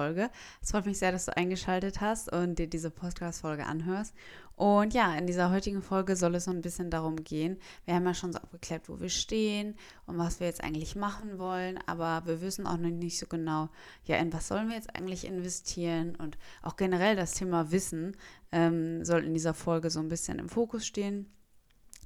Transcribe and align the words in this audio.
Folge. 0.00 0.30
Es 0.62 0.70
freut 0.70 0.86
mich 0.86 0.98
sehr, 0.98 1.12
dass 1.12 1.26
du 1.26 1.36
eingeschaltet 1.36 2.00
hast 2.00 2.32
und 2.32 2.58
dir 2.58 2.66
diese 2.66 2.90
Podcast-Folge 2.90 3.66
anhörst. 3.66 4.14
Und 4.56 4.94
ja, 4.94 5.14
in 5.14 5.26
dieser 5.26 5.50
heutigen 5.50 5.82
Folge 5.82 6.16
soll 6.16 6.34
es 6.36 6.46
so 6.46 6.50
ein 6.50 6.62
bisschen 6.62 6.88
darum 6.88 7.16
gehen. 7.16 7.58
Wir 7.84 7.94
haben 7.96 8.06
ja 8.06 8.14
schon 8.14 8.32
so 8.32 8.38
abgeklärt, 8.38 8.88
wo 8.88 8.98
wir 8.98 9.10
stehen 9.10 9.74
und 10.06 10.16
was 10.16 10.40
wir 10.40 10.46
jetzt 10.46 10.64
eigentlich 10.64 10.96
machen 10.96 11.38
wollen, 11.38 11.78
aber 11.84 12.22
wir 12.24 12.40
wissen 12.40 12.66
auch 12.66 12.78
noch 12.78 12.88
nicht 12.88 13.18
so 13.18 13.26
genau, 13.26 13.68
ja, 14.06 14.16
in 14.16 14.32
was 14.32 14.48
sollen 14.48 14.68
wir 14.68 14.76
jetzt 14.76 14.96
eigentlich 14.96 15.26
investieren 15.26 16.16
und 16.16 16.38
auch 16.62 16.76
generell 16.76 17.14
das 17.14 17.32
Thema 17.32 17.70
Wissen 17.70 18.16
ähm, 18.52 19.04
soll 19.04 19.22
in 19.24 19.34
dieser 19.34 19.52
Folge 19.52 19.90
so 19.90 20.00
ein 20.00 20.08
bisschen 20.08 20.38
im 20.38 20.48
Fokus 20.48 20.86
stehen. 20.86 21.30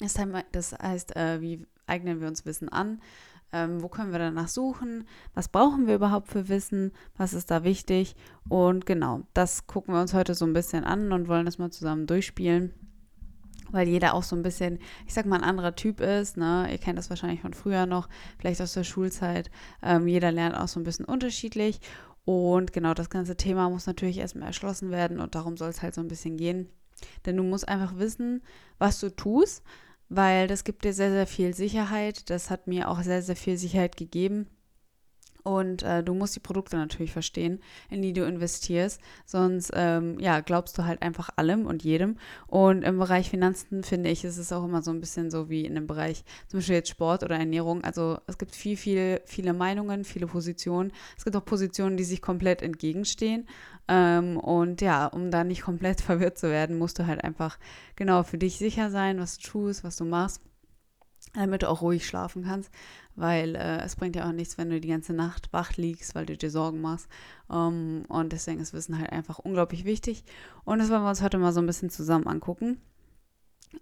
Das 0.01 0.73
heißt, 0.73 1.15
äh, 1.15 1.41
wie 1.41 1.65
eignen 1.87 2.21
wir 2.21 2.27
uns 2.27 2.45
Wissen 2.45 2.69
an? 2.69 3.01
Ähm, 3.55 3.85
wo 3.85 3.89
können 3.89 4.11
wir 4.11 4.19
danach 4.19 4.49
suchen? 4.49 5.05
Was 5.33 5.47
brauchen 5.47 5.87
wir 5.87 5.95
überhaupt 5.95 6.27
für 6.27 6.49
Wissen? 6.49 6.91
Was 7.17 7.33
ist 7.35 7.53
da 7.53 7.63
wichtig? 7.63 8.17
Und 8.49 8.85
genau, 8.85 9.21
das 9.33 9.69
gucken 9.69 9.95
wir 9.95 10.01
uns 10.01 10.13
heute 10.13 10.35
so 10.35 10.45
ein 10.45 10.53
bisschen 10.53 10.83
an 10.83 11.13
und 11.13 11.29
wollen 11.29 11.47
das 11.47 11.59
mal 11.59 11.71
zusammen 11.71 12.09
durchspielen. 12.09 12.75
Weil 13.71 13.87
jeder 13.87 14.15
auch 14.15 14.25
so 14.25 14.35
ein 14.35 14.43
bisschen, 14.43 14.81
ich 15.07 15.15
sag 15.15 15.25
mal, 15.27 15.37
ein 15.37 15.45
anderer 15.45 15.77
Typ 15.77 16.01
ist. 16.01 16.37
Ne? 16.37 16.67
Ihr 16.69 16.79
kennt 16.79 16.99
das 16.99 17.11
wahrscheinlich 17.11 17.43
von 17.43 17.55
früher 17.55 17.87
noch, 17.87 18.09
vielleicht 18.39 18.61
aus 18.61 18.73
der 18.73 18.83
Schulzeit. 18.83 19.53
Ähm, 19.83 20.09
jeder 20.09 20.33
lernt 20.33 20.57
auch 20.57 20.69
so 20.69 20.81
ein 20.81 20.85
bisschen 20.85 21.05
unterschiedlich. 21.05 21.79
Und 22.25 22.73
genau 22.73 22.93
das 22.93 23.09
ganze 23.09 23.37
Thema 23.37 23.71
muss 23.71 23.87
natürlich 23.87 24.19
erstmal 24.19 24.49
erschlossen 24.49 24.91
werden 24.91 25.21
und 25.21 25.37
darum 25.37 25.57
soll 25.57 25.71
es 25.71 25.81
halt 25.81 25.95
so 25.95 26.01
ein 26.01 26.09
bisschen 26.09 26.37
gehen. 26.37 26.71
Denn 27.25 27.37
du 27.37 27.45
musst 27.45 27.69
einfach 27.69 27.99
wissen, 27.99 28.43
was 28.79 28.99
du 28.99 29.15
tust, 29.15 29.63
weil 30.17 30.47
das 30.49 30.65
gibt 30.65 30.85
dir 30.85 30.93
sehr, 30.93 31.11
sehr 31.11 31.27
viel 31.27 31.55
Sicherheit. 31.55 32.31
Das 32.31 32.51
hat 32.51 32.67
mir 32.67 32.89
auch 32.89 33.03
sehr, 33.03 33.23
sehr 33.23 33.37
viel 33.37 33.57
Sicherheit 33.57 33.97
gegeben. 33.97 34.47
Und 35.45 35.83
äh, 35.83 36.03
du 36.03 36.15
musst 36.15 36.35
die 36.35 36.41
Produkte 36.41 36.79
natürlich 36.79 37.13
verstehen, 37.13 37.61
in 37.91 38.01
die 38.01 38.15
du 38.15 38.25
investierst. 38.25 38.99
Sonst, 39.27 39.71
ähm, 39.75 40.19
ja, 40.19 40.41
glaubst 40.41 40.79
du 40.79 40.85
halt 40.85 41.03
einfach 41.03 41.29
allem 41.37 41.67
und 41.67 41.85
jedem. 41.85 42.17
Und 42.47 42.83
im 42.83 42.99
Bereich 42.99 43.29
Finanzen 43.29 43.85
finde 43.85 44.09
ich, 44.09 44.25
ist 44.25 44.39
es 44.39 44.53
auch 44.53 44.65
immer 44.65 44.81
so 44.81 44.91
ein 44.91 45.01
bisschen 45.01 45.31
so 45.31 45.51
wie 45.51 45.67
in 45.67 45.75
dem 45.75 45.87
Bereich 45.87 46.25
zum 46.49 46.59
Beispiel 46.59 46.77
jetzt 46.77 46.89
Sport 46.89 47.23
oder 47.23 47.37
Ernährung. 47.37 47.85
Also 47.85 48.19
es 48.27 48.39
gibt 48.39 48.55
viel, 48.55 48.79
viel, 48.79 49.21
viele 49.27 49.53
Meinungen, 49.53 50.05
viele 50.05 50.27
Positionen. 50.27 50.93
Es 51.19 51.25
gibt 51.25 51.37
auch 51.37 51.45
Positionen, 51.45 51.99
die 51.99 52.05
sich 52.05 52.23
komplett 52.23 52.63
entgegenstehen. 52.63 53.47
Ähm, 53.87 54.39
und 54.39 54.81
ja, 54.81 55.07
um 55.09 55.31
da 55.31 55.45
nicht 55.45 55.61
komplett 55.61 56.01
verwirrt 56.01 56.39
zu 56.39 56.49
werden, 56.49 56.79
musst 56.79 56.99
du 56.99 57.07
halt 57.07 57.23
einfach 57.23 57.59
genau 57.97 58.23
für 58.23 58.39
dich 58.39 58.57
sicher 58.57 58.91
sein, 58.91 59.19
was 59.19 59.37
du 59.37 59.47
tust, 59.47 59.85
was 59.85 59.97
du 59.97 60.07
machst 60.07 60.41
damit 61.33 61.63
du 61.63 61.69
auch 61.69 61.83
ruhig 61.83 62.07
schlafen 62.07 62.45
kannst, 62.45 62.71
weil 63.17 63.55
äh, 63.57 63.83
es 63.83 63.97
bringt 63.97 64.17
ja 64.17 64.29
auch 64.29 64.33
nichts, 64.33 64.59
wenn 64.59 64.71
du 64.71 64.81
die 64.81 64.89
ganze 64.89 65.13
Nacht 65.13 65.53
wach 65.53 65.77
liegst, 65.77 66.15
weil 66.15 66.27
du 66.27 66.37
dir 66.37 66.51
Sorgen 66.51 66.81
machst. 66.81 67.09
Ähm, 67.51 68.05
und 68.09 68.33
deswegen 68.33 68.61
ist 68.61 68.73
Wissen 68.73 68.99
halt 68.99 69.13
einfach 69.13 69.39
unglaublich 69.39 69.85
wichtig. 69.85 70.25
Und 70.65 70.79
das 70.79 70.91
wollen 70.91 71.03
wir 71.03 71.11
uns 71.11 71.23
heute 71.23 71.39
mal 71.39 71.53
so 71.53 71.61
ein 71.61 71.67
bisschen 71.67 71.91
zusammen 71.91 72.27
angucken. 72.27 72.81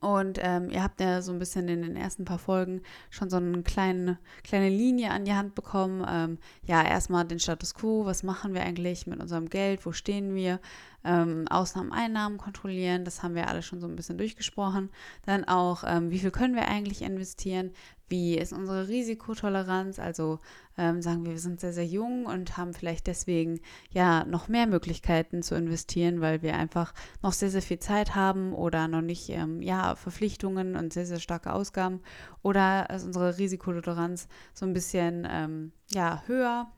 Und 0.01 0.39
ähm, 0.41 0.71
ihr 0.71 0.83
habt 0.83 1.01
ja 1.01 1.23
so 1.23 1.33
ein 1.33 1.39
bisschen 1.39 1.69
in 1.69 1.83
den 1.83 1.97
ersten 1.97 2.25
paar 2.25 2.39
Folgen 2.39 2.83
schon 3.11 3.31
so 3.31 3.37
eine 3.37 3.63
kleine, 3.63 4.19
kleine 4.43 4.69
Linie 4.69 5.11
an 5.11 5.25
die 5.25 5.35
Hand 5.35 5.55
bekommen. 5.55 6.05
Ähm, 6.09 6.39
ja, 6.65 6.83
erstmal 6.83 7.25
den 7.25 7.39
Status 7.39 7.75
quo, 7.75 8.07
was 8.07 8.23
machen 8.23 8.55
wir 8.55 8.63
eigentlich 8.63 9.07
mit 9.07 9.21
unserem 9.21 9.49
Geld, 9.49 9.85
wo 9.85 9.93
stehen 9.93 10.35
wir, 10.35 10.61
ähm, 11.05 11.47
Ausnahmen, 11.49 11.93
Einnahmen 11.93 12.39
kontrollieren, 12.39 13.05
das 13.05 13.23
haben 13.23 13.35
wir 13.35 13.49
alle 13.49 13.63
schon 13.63 13.81
so 13.81 13.87
ein 13.87 13.97
bisschen 13.97 14.19
durchgesprochen. 14.19 14.91
Dann 15.25 15.45
auch, 15.45 15.85
ähm, 15.87 16.11
wie 16.11 16.19
viel 16.19 16.31
können 16.31 16.55
wir 16.55 16.69
eigentlich 16.69 17.03
investieren, 17.03 17.73
wie 18.13 18.37
ist 18.37 18.53
unsere 18.53 18.89
Risikotoleranz, 18.89 19.99
also 19.99 20.39
ähm, 20.77 21.01
sagen 21.01 21.25
wir, 21.25 21.33
wir 21.33 21.39
sind 21.39 21.61
sehr, 21.61 21.73
sehr 21.73 21.87
jung 21.87 22.27
und 22.27 22.59
haben 22.59 22.75
vielleicht 22.75 23.07
deswegen 23.07 23.61
ja 23.91 24.25
noch 24.27 24.49
mehr 24.49 24.67
Möglichkeiten 24.67 25.43
zu 25.43 25.55
investieren, 25.55 26.21
weil 26.21 26.43
wir 26.43 26.55
einfach 26.55 26.93
noch 27.23 27.33
sehr, 27.33 27.51
sehr 27.51 27.63
viel 27.63 27.79
Zeit 27.79 28.15
haben 28.15 28.53
oder 28.53 28.87
noch 28.87 29.01
nicht, 29.01 29.31
ähm, 29.31 29.63
ja, 29.63 29.95
Verpflichtungen 29.95 30.77
und 30.77 30.93
sehr, 30.93 31.07
sehr 31.07 31.21
starke 31.21 31.55
Ausgaben. 31.55 32.01
Oder 32.43 32.91
ist 32.91 33.05
unsere 33.05 33.39
Risikotoleranz 33.39 34.29
so 34.53 34.67
ein 34.67 34.75
bisschen, 34.75 35.27
ähm, 35.31 35.73
ja, 35.91 36.23
höher 36.27 36.71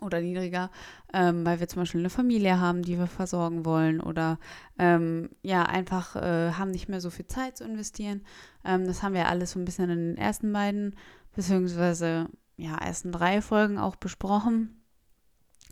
oder 0.00 0.20
niedriger, 0.20 0.70
ähm, 1.12 1.44
weil 1.46 1.60
wir 1.60 1.68
zum 1.68 1.82
Beispiel 1.82 2.00
eine 2.00 2.10
Familie 2.10 2.60
haben, 2.60 2.82
die 2.82 2.98
wir 2.98 3.06
versorgen 3.06 3.64
wollen 3.64 4.00
oder 4.00 4.38
ähm, 4.78 5.30
ja, 5.42 5.62
einfach 5.62 6.16
äh, 6.16 6.52
haben 6.52 6.70
nicht 6.70 6.88
mehr 6.88 7.00
so 7.00 7.10
viel 7.10 7.26
Zeit 7.26 7.56
zu 7.56 7.64
investieren. 7.64 8.22
Ähm, 8.64 8.86
das 8.86 9.02
haben 9.02 9.14
wir 9.14 9.28
alles 9.28 9.52
so 9.52 9.58
ein 9.58 9.64
bisschen 9.64 9.90
in 9.90 9.98
den 9.98 10.16
ersten 10.16 10.52
beiden, 10.52 10.96
beziehungsweise 11.34 12.28
ja, 12.56 12.76
ersten 12.76 13.12
drei 13.12 13.40
Folgen 13.42 13.78
auch 13.78 13.96
besprochen. 13.96 14.80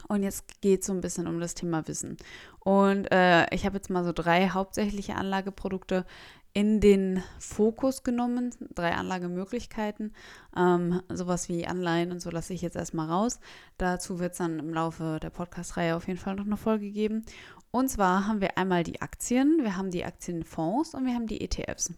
Und 0.08 0.22
jetzt 0.22 0.60
geht 0.60 0.80
es 0.80 0.86
so 0.86 0.92
ein 0.92 1.00
bisschen 1.00 1.26
um 1.26 1.40
das 1.40 1.54
Thema 1.54 1.86
Wissen. 1.86 2.16
Und 2.60 3.10
äh, 3.12 3.52
ich 3.54 3.64
habe 3.64 3.76
jetzt 3.76 3.90
mal 3.90 4.04
so 4.04 4.12
drei 4.12 4.48
hauptsächliche 4.48 5.14
Anlageprodukte 5.14 6.04
in 6.54 6.80
den 6.80 7.22
Fokus 7.38 8.02
genommen. 8.02 8.50
Drei 8.74 8.92
Anlagemöglichkeiten. 8.92 10.12
Ähm, 10.56 11.00
sowas 11.08 11.48
wie 11.48 11.66
Anleihen 11.66 12.12
und 12.12 12.20
so 12.20 12.30
lasse 12.30 12.52
ich 12.52 12.62
jetzt 12.62 12.76
erstmal 12.76 13.08
raus. 13.08 13.40
Dazu 13.78 14.18
wird 14.18 14.32
es 14.32 14.38
dann 14.38 14.58
im 14.58 14.72
Laufe 14.74 15.18
der 15.22 15.30
Podcast-Reihe 15.30 15.96
auf 15.96 16.06
jeden 16.06 16.18
Fall 16.18 16.36
noch 16.36 16.46
eine 16.46 16.56
Folge 16.56 16.90
geben. 16.90 17.22
Und 17.70 17.88
zwar 17.88 18.26
haben 18.26 18.40
wir 18.40 18.58
einmal 18.58 18.84
die 18.84 19.00
Aktien, 19.00 19.60
wir 19.62 19.76
haben 19.76 19.90
die 19.90 20.04
Aktienfonds 20.04 20.94
und 20.94 21.06
wir 21.06 21.14
haben 21.14 21.26
die 21.26 21.40
ETFs. 21.40 21.94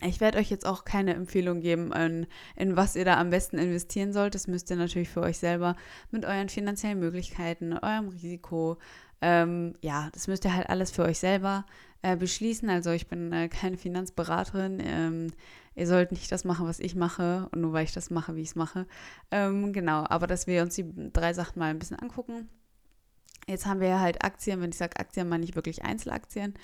Ich 0.00 0.20
werde 0.20 0.38
euch 0.38 0.48
jetzt 0.48 0.64
auch 0.64 0.84
keine 0.84 1.14
Empfehlung 1.14 1.60
geben, 1.60 1.92
in, 1.92 2.26
in, 2.54 2.76
was 2.76 2.94
ihr 2.94 3.04
da 3.04 3.18
am 3.18 3.30
besten 3.30 3.58
investieren 3.58 4.12
sollt. 4.12 4.36
Das 4.36 4.46
müsst 4.46 4.70
ihr 4.70 4.76
natürlich 4.76 5.08
für 5.08 5.22
euch 5.22 5.38
selber 5.38 5.74
mit 6.12 6.24
euren 6.24 6.48
finanziellen 6.48 7.00
Möglichkeiten, 7.00 7.72
eurem 7.72 8.08
Risiko, 8.08 8.78
ähm, 9.20 9.74
ja, 9.80 10.08
das 10.12 10.28
müsst 10.28 10.44
ihr 10.44 10.54
halt 10.54 10.68
alles 10.68 10.90
für 10.90 11.02
euch 11.04 11.18
selber 11.18 11.66
äh, 12.02 12.16
beschließen. 12.16 12.68
Also 12.70 12.90
ich 12.90 13.08
bin 13.08 13.32
äh, 13.32 13.48
keine 13.48 13.76
Finanzberaterin. 13.76 14.80
Ähm, 14.80 15.32
ihr 15.74 15.86
sollt 15.86 16.12
nicht 16.12 16.30
das 16.30 16.44
machen, 16.44 16.66
was 16.66 16.80
ich 16.80 16.94
mache, 16.94 17.48
und 17.52 17.60
nur 17.60 17.72
weil 17.72 17.84
ich 17.84 17.92
das 17.92 18.10
mache, 18.10 18.36
wie 18.36 18.42
ich 18.42 18.50
es 18.50 18.54
mache. 18.54 18.86
Ähm, 19.30 19.72
genau, 19.72 20.04
aber 20.08 20.26
dass 20.26 20.46
wir 20.46 20.62
uns 20.62 20.74
die 20.74 20.92
drei 21.12 21.32
Sachen 21.32 21.58
mal 21.58 21.70
ein 21.70 21.78
bisschen 21.78 21.98
angucken. 21.98 22.48
Jetzt 23.46 23.66
haben 23.66 23.80
wir 23.80 24.00
halt 24.00 24.24
Aktien. 24.24 24.60
Wenn 24.60 24.70
ich 24.70 24.76
sage 24.76 24.98
Aktien, 24.98 25.28
meine 25.28 25.44
ich 25.44 25.54
wirklich 25.56 25.82
Einzelaktien. 25.82 26.54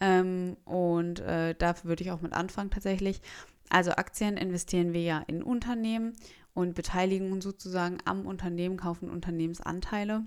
Ähm, 0.00 0.56
und 0.64 1.20
äh, 1.20 1.54
dafür 1.54 1.90
würde 1.90 2.02
ich 2.02 2.10
auch 2.10 2.22
mit 2.22 2.32
anfangen 2.32 2.70
tatsächlich. 2.70 3.20
Also 3.68 3.92
Aktien 3.92 4.36
investieren 4.36 4.92
wir 4.92 5.02
ja 5.02 5.22
in 5.26 5.42
Unternehmen 5.42 6.14
und 6.54 6.74
beteiligen 6.74 7.40
sozusagen 7.40 7.98
am 8.04 8.26
Unternehmen, 8.26 8.76
kaufen 8.76 9.10
Unternehmensanteile. 9.10 10.24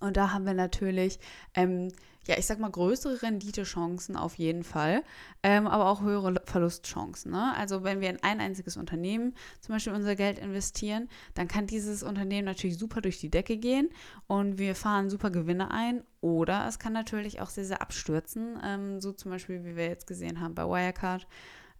Und 0.00 0.16
da 0.16 0.32
haben 0.32 0.46
wir 0.46 0.54
natürlich, 0.54 1.18
ähm, 1.54 1.88
ja, 2.26 2.36
ich 2.38 2.46
sag 2.46 2.58
mal, 2.58 2.70
größere 2.70 3.22
Renditechancen 3.22 4.16
auf 4.16 4.36
jeden 4.36 4.64
Fall, 4.64 5.02
ähm, 5.42 5.66
aber 5.66 5.88
auch 5.88 6.02
höhere 6.02 6.34
Verlustchancen. 6.44 7.32
Ne? 7.32 7.54
Also 7.56 7.84
wenn 7.84 8.00
wir 8.00 8.10
in 8.10 8.22
ein 8.22 8.40
einziges 8.40 8.76
Unternehmen 8.76 9.34
zum 9.60 9.74
Beispiel 9.74 9.92
unser 9.92 10.16
Geld 10.16 10.38
investieren, 10.38 11.08
dann 11.34 11.48
kann 11.48 11.66
dieses 11.66 12.02
Unternehmen 12.02 12.46
natürlich 12.46 12.78
super 12.78 13.02
durch 13.02 13.20
die 13.20 13.30
Decke 13.30 13.56
gehen 13.58 13.90
und 14.26 14.58
wir 14.58 14.74
fahren 14.74 15.10
super 15.10 15.30
Gewinne 15.30 15.70
ein. 15.70 16.02
Oder 16.20 16.66
es 16.66 16.78
kann 16.78 16.94
natürlich 16.94 17.40
auch 17.40 17.50
sehr, 17.50 17.66
sehr 17.66 17.82
abstürzen, 17.82 18.58
ähm, 18.64 19.00
so 19.00 19.12
zum 19.12 19.30
Beispiel, 19.30 19.64
wie 19.64 19.76
wir 19.76 19.86
jetzt 19.86 20.06
gesehen 20.06 20.40
haben 20.40 20.54
bei 20.54 20.64
Wirecard 20.64 21.26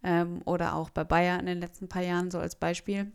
ähm, 0.03 0.41
oder 0.45 0.75
auch 0.75 0.91
bei 0.91 1.03
Bayer 1.03 1.39
in 1.39 1.47
den 1.47 1.59
letzten 1.59 1.89
paar 1.89 2.03
Jahren, 2.03 2.29
so 2.29 2.37
als 2.37 2.55
Beispiel. 2.55 3.11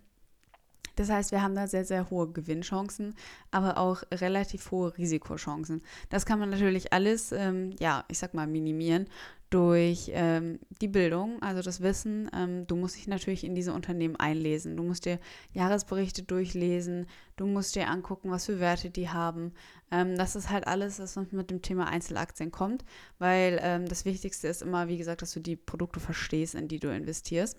Das 0.97 1.09
heißt, 1.09 1.33
wir 1.33 1.43
haben 1.43 1.55
da 1.55 1.67
sehr, 1.67 1.85
sehr 1.85 2.11
hohe 2.11 2.31
Gewinnchancen, 2.31 3.15
aber 3.51 3.79
auch 3.79 4.03
relativ 4.13 4.71
hohe 4.71 4.97
Risikochancen. 4.99 5.83
Das 6.11 6.27
kann 6.27 6.39
man 6.39 6.51
natürlich 6.51 6.93
alles, 6.93 7.33
ähm, 7.33 7.75
ja, 7.79 8.05
ich 8.09 8.19
sag 8.19 8.35
mal, 8.35 8.47
minimieren 8.47 9.07
durch 9.51 10.11
ähm, 10.15 10.61
die 10.81 10.89
Bildung, 10.89 11.43
also 11.43 11.61
das 11.61 11.81
Wissen. 11.81 12.31
Ähm, 12.33 12.67
du 12.69 12.77
musst 12.77 12.97
dich 12.97 13.09
natürlich 13.09 13.43
in 13.43 13.57
diese 13.57 13.73
Unternehmen 13.73 14.15
einlesen. 14.17 14.77
Du 14.77 14.85
musst 14.85 15.07
dir 15.07 15.19
Jahresberichte 15.53 16.23
durchlesen. 16.23 17.07
Du 17.37 17.47
musst 17.47 17.75
dir 17.75 17.89
angucken, 17.89 18.31
was 18.31 18.47
für 18.47 18.61
Werte 18.61 18.91
die 18.91 19.09
haben. 19.09 19.53
Ähm, 19.91 20.17
das 20.17 20.37
ist 20.37 20.51
halt 20.51 20.69
alles, 20.69 21.01
was 21.01 21.17
uns 21.17 21.33
mit 21.33 21.51
dem 21.51 21.63
Thema 21.63 21.89
Einzelaktien 21.89 22.53
kommt, 22.53 22.85
weil 23.19 23.59
ähm, 23.61 23.89
das 23.89 24.05
Wichtigste 24.05 24.47
ist 24.47 24.63
immer, 24.63 24.87
wie 24.87 24.99
gesagt, 24.99 25.23
dass 25.23 25.33
du 25.33 25.41
die 25.41 25.57
Produkte 25.57 25.99
verstehst, 25.99 26.55
in 26.55 26.69
die 26.69 26.79
du 26.79 26.95
investierst. 26.95 27.57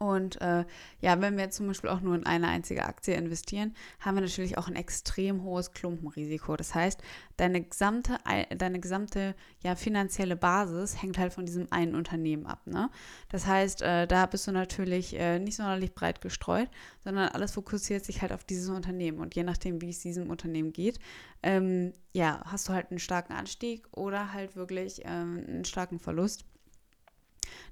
Und 0.00 0.40
äh, 0.40 0.64
ja, 1.02 1.20
wenn 1.20 1.36
wir 1.36 1.50
zum 1.50 1.66
Beispiel 1.66 1.90
auch 1.90 2.00
nur 2.00 2.14
in 2.14 2.24
eine 2.24 2.48
einzige 2.48 2.86
Aktie 2.86 3.14
investieren, 3.14 3.74
haben 4.00 4.14
wir 4.14 4.22
natürlich 4.22 4.56
auch 4.56 4.66
ein 4.66 4.74
extrem 4.74 5.42
hohes 5.42 5.72
Klumpenrisiko. 5.72 6.56
Das 6.56 6.74
heißt, 6.74 7.02
deine 7.36 7.60
gesamte, 7.60 8.16
deine 8.56 8.80
gesamte 8.80 9.34
ja, 9.62 9.74
finanzielle 9.74 10.36
Basis 10.36 11.02
hängt 11.02 11.18
halt 11.18 11.34
von 11.34 11.44
diesem 11.44 11.70
einen 11.70 11.94
Unternehmen 11.94 12.46
ab. 12.46 12.66
Ne? 12.66 12.88
Das 13.28 13.46
heißt, 13.46 13.82
äh, 13.82 14.06
da 14.06 14.24
bist 14.24 14.46
du 14.46 14.52
natürlich 14.52 15.20
äh, 15.20 15.38
nicht 15.38 15.56
sonderlich 15.56 15.94
breit 15.94 16.22
gestreut, 16.22 16.70
sondern 17.04 17.28
alles 17.28 17.52
fokussiert 17.52 18.02
sich 18.02 18.22
halt 18.22 18.32
auf 18.32 18.44
dieses 18.44 18.70
Unternehmen. 18.70 19.18
Und 19.18 19.34
je 19.34 19.42
nachdem, 19.42 19.82
wie 19.82 19.90
es 19.90 20.00
diesem 20.00 20.30
Unternehmen 20.30 20.72
geht, 20.72 20.98
ähm, 21.42 21.92
ja, 22.14 22.40
hast 22.46 22.66
du 22.70 22.72
halt 22.72 22.90
einen 22.90 23.00
starken 23.00 23.34
Anstieg 23.34 23.86
oder 23.92 24.32
halt 24.32 24.56
wirklich 24.56 25.02
ähm, 25.04 25.44
einen 25.46 25.64
starken 25.66 25.98
Verlust. 25.98 26.46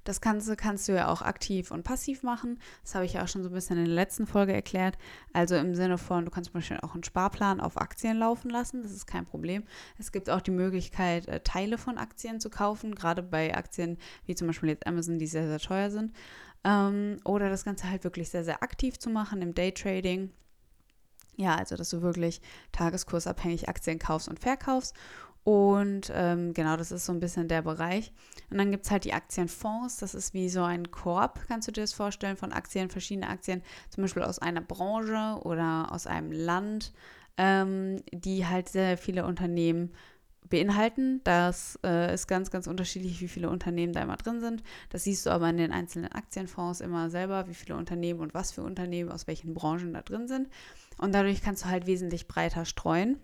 Das 0.04 0.20
Ganze 0.20 0.56
kannst 0.56 0.88
du 0.88 0.94
ja 0.94 1.08
auch 1.08 1.22
aktiv 1.22 1.70
und 1.70 1.82
passiv 1.82 2.22
machen. 2.22 2.58
Das 2.82 2.94
habe 2.94 3.04
ich 3.04 3.14
ja 3.14 3.22
auch 3.22 3.28
schon 3.28 3.42
so 3.42 3.48
ein 3.48 3.54
bisschen 3.54 3.78
in 3.78 3.84
der 3.84 3.94
letzten 3.94 4.26
Folge 4.26 4.52
erklärt. 4.52 4.98
Also 5.32 5.56
im 5.56 5.74
Sinne 5.74 5.98
von, 5.98 6.24
du 6.24 6.30
kannst 6.30 6.50
zum 6.50 6.60
Beispiel 6.60 6.78
auch 6.82 6.94
einen 6.94 7.04
Sparplan 7.04 7.60
auf 7.60 7.76
Aktien 7.76 8.18
laufen 8.18 8.50
lassen. 8.50 8.82
Das 8.82 8.92
ist 8.92 9.06
kein 9.06 9.26
Problem. 9.26 9.64
Es 9.98 10.12
gibt 10.12 10.30
auch 10.30 10.40
die 10.40 10.50
Möglichkeit, 10.50 11.28
äh, 11.28 11.40
Teile 11.40 11.78
von 11.78 11.98
Aktien 11.98 12.40
zu 12.40 12.50
kaufen, 12.50 12.94
gerade 12.94 13.22
bei 13.22 13.56
Aktien 13.56 13.98
wie 14.26 14.34
zum 14.34 14.46
Beispiel 14.46 14.70
jetzt 14.70 14.86
Amazon, 14.86 15.18
die 15.18 15.26
sehr, 15.26 15.46
sehr 15.46 15.58
teuer 15.58 15.90
sind. 15.90 16.12
Ähm, 16.64 17.18
oder 17.24 17.50
das 17.50 17.64
Ganze 17.64 17.88
halt 17.88 18.04
wirklich 18.04 18.30
sehr, 18.30 18.44
sehr 18.44 18.62
aktiv 18.62 18.98
zu 18.98 19.10
machen 19.10 19.42
im 19.42 19.54
Daytrading. 19.54 20.30
Ja, 21.36 21.54
also 21.54 21.76
dass 21.76 21.90
du 21.90 22.02
wirklich 22.02 22.40
tageskursabhängig 22.72 23.68
Aktien 23.68 24.00
kaufst 24.00 24.28
und 24.28 24.40
verkaufst. 24.40 24.94
Und 25.48 26.12
ähm, 26.14 26.52
genau, 26.52 26.76
das 26.76 26.92
ist 26.92 27.06
so 27.06 27.12
ein 27.12 27.20
bisschen 27.20 27.48
der 27.48 27.62
Bereich. 27.62 28.12
Und 28.50 28.58
dann 28.58 28.70
gibt 28.70 28.84
es 28.84 28.90
halt 28.90 29.04
die 29.04 29.14
Aktienfonds. 29.14 29.96
Das 29.96 30.14
ist 30.14 30.34
wie 30.34 30.50
so 30.50 30.62
ein 30.62 30.90
Korb, 30.90 31.40
kannst 31.48 31.66
du 31.66 31.72
dir 31.72 31.80
das 31.80 31.94
vorstellen, 31.94 32.36
von 32.36 32.52
Aktien, 32.52 32.90
verschiedene 32.90 33.30
Aktien, 33.30 33.62
zum 33.88 34.02
Beispiel 34.02 34.24
aus 34.24 34.38
einer 34.40 34.60
Branche 34.60 35.40
oder 35.44 35.90
aus 35.90 36.06
einem 36.06 36.32
Land, 36.32 36.92
ähm, 37.38 38.02
die 38.12 38.46
halt 38.46 38.68
sehr 38.68 38.98
viele 38.98 39.24
Unternehmen 39.24 39.94
beinhalten. 40.50 41.22
Das 41.24 41.78
äh, 41.82 42.12
ist 42.12 42.26
ganz, 42.26 42.50
ganz 42.50 42.66
unterschiedlich, 42.66 43.22
wie 43.22 43.28
viele 43.28 43.48
Unternehmen 43.48 43.94
da 43.94 44.02
immer 44.02 44.18
drin 44.18 44.42
sind. 44.42 44.62
Das 44.90 45.04
siehst 45.04 45.24
du 45.24 45.30
aber 45.30 45.48
in 45.48 45.56
den 45.56 45.72
einzelnen 45.72 46.12
Aktienfonds 46.12 46.82
immer 46.82 47.08
selber, 47.08 47.48
wie 47.48 47.54
viele 47.54 47.74
Unternehmen 47.78 48.20
und 48.20 48.34
was 48.34 48.52
für 48.52 48.64
Unternehmen 48.64 49.10
aus 49.10 49.26
welchen 49.26 49.54
Branchen 49.54 49.94
da 49.94 50.02
drin 50.02 50.28
sind. 50.28 50.50
Und 50.98 51.14
dadurch 51.14 51.40
kannst 51.40 51.64
du 51.64 51.68
halt 51.70 51.86
wesentlich 51.86 52.28
breiter 52.28 52.66
streuen 52.66 53.16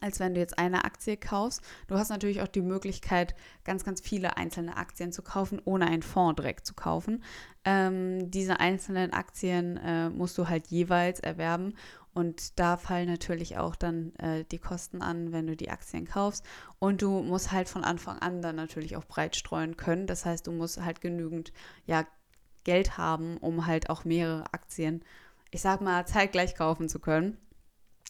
als 0.00 0.20
wenn 0.20 0.34
du 0.34 0.40
jetzt 0.40 0.58
eine 0.58 0.84
Aktie 0.84 1.16
kaufst. 1.16 1.60
Du 1.86 1.96
hast 1.96 2.08
natürlich 2.08 2.42
auch 2.42 2.48
die 2.48 2.62
Möglichkeit, 2.62 3.34
ganz, 3.64 3.84
ganz 3.84 4.00
viele 4.00 4.36
einzelne 4.36 4.76
Aktien 4.76 5.12
zu 5.12 5.22
kaufen, 5.22 5.60
ohne 5.64 5.86
einen 5.86 6.02
Fonds 6.02 6.40
direkt 6.40 6.66
zu 6.66 6.74
kaufen. 6.74 7.22
Ähm, 7.64 8.30
diese 8.30 8.60
einzelnen 8.60 9.12
Aktien 9.12 9.76
äh, 9.76 10.10
musst 10.10 10.36
du 10.38 10.48
halt 10.48 10.66
jeweils 10.68 11.20
erwerben 11.20 11.74
und 12.14 12.58
da 12.58 12.76
fallen 12.76 13.08
natürlich 13.08 13.56
auch 13.56 13.74
dann 13.74 14.14
äh, 14.16 14.44
die 14.44 14.58
Kosten 14.58 15.00
an, 15.00 15.32
wenn 15.32 15.46
du 15.46 15.56
die 15.56 15.70
Aktien 15.70 16.06
kaufst. 16.06 16.44
Und 16.78 17.00
du 17.00 17.22
musst 17.22 17.52
halt 17.52 17.68
von 17.68 17.84
Anfang 17.84 18.18
an 18.18 18.42
dann 18.42 18.56
natürlich 18.56 18.96
auch 18.96 19.04
breit 19.04 19.34
streuen 19.34 19.76
können. 19.76 20.06
Das 20.06 20.26
heißt, 20.26 20.46
du 20.46 20.52
musst 20.52 20.82
halt 20.82 21.00
genügend 21.00 21.52
ja, 21.86 22.06
Geld 22.64 22.98
haben, 22.98 23.38
um 23.38 23.66
halt 23.66 23.88
auch 23.88 24.04
mehrere 24.04 24.44
Aktien, 24.52 25.02
ich 25.50 25.62
sag 25.62 25.80
mal, 25.80 26.06
zeitgleich 26.06 26.54
kaufen 26.54 26.88
zu 26.88 26.98
können. 26.98 27.38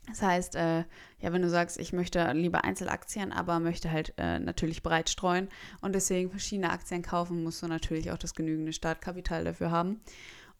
Das 0.09 0.21
heißt, 0.21 0.57
äh, 0.57 0.79
ja, 1.21 1.33
wenn 1.33 1.43
du 1.43 1.49
sagst, 1.49 1.79
ich 1.79 1.93
möchte 1.93 2.33
lieber 2.33 2.65
Einzelaktien, 2.65 3.33
aber 3.33 3.61
möchte 3.61 3.91
halt 3.91 4.15
äh, 4.19 4.41
natürlich 4.41 4.83
breit 4.83 5.09
streuen 5.09 5.49
und 5.81 5.95
deswegen 5.95 6.31
verschiedene 6.31 6.71
Aktien 6.71 7.03
kaufen, 7.03 7.45
musst 7.45 7.63
du 7.63 7.69
natürlich 7.69 8.11
auch 8.11 8.19
das 8.19 8.35
genügende 8.35 8.73
Startkapital 8.73 9.45
dafür 9.45 9.71
haben. 9.71 10.01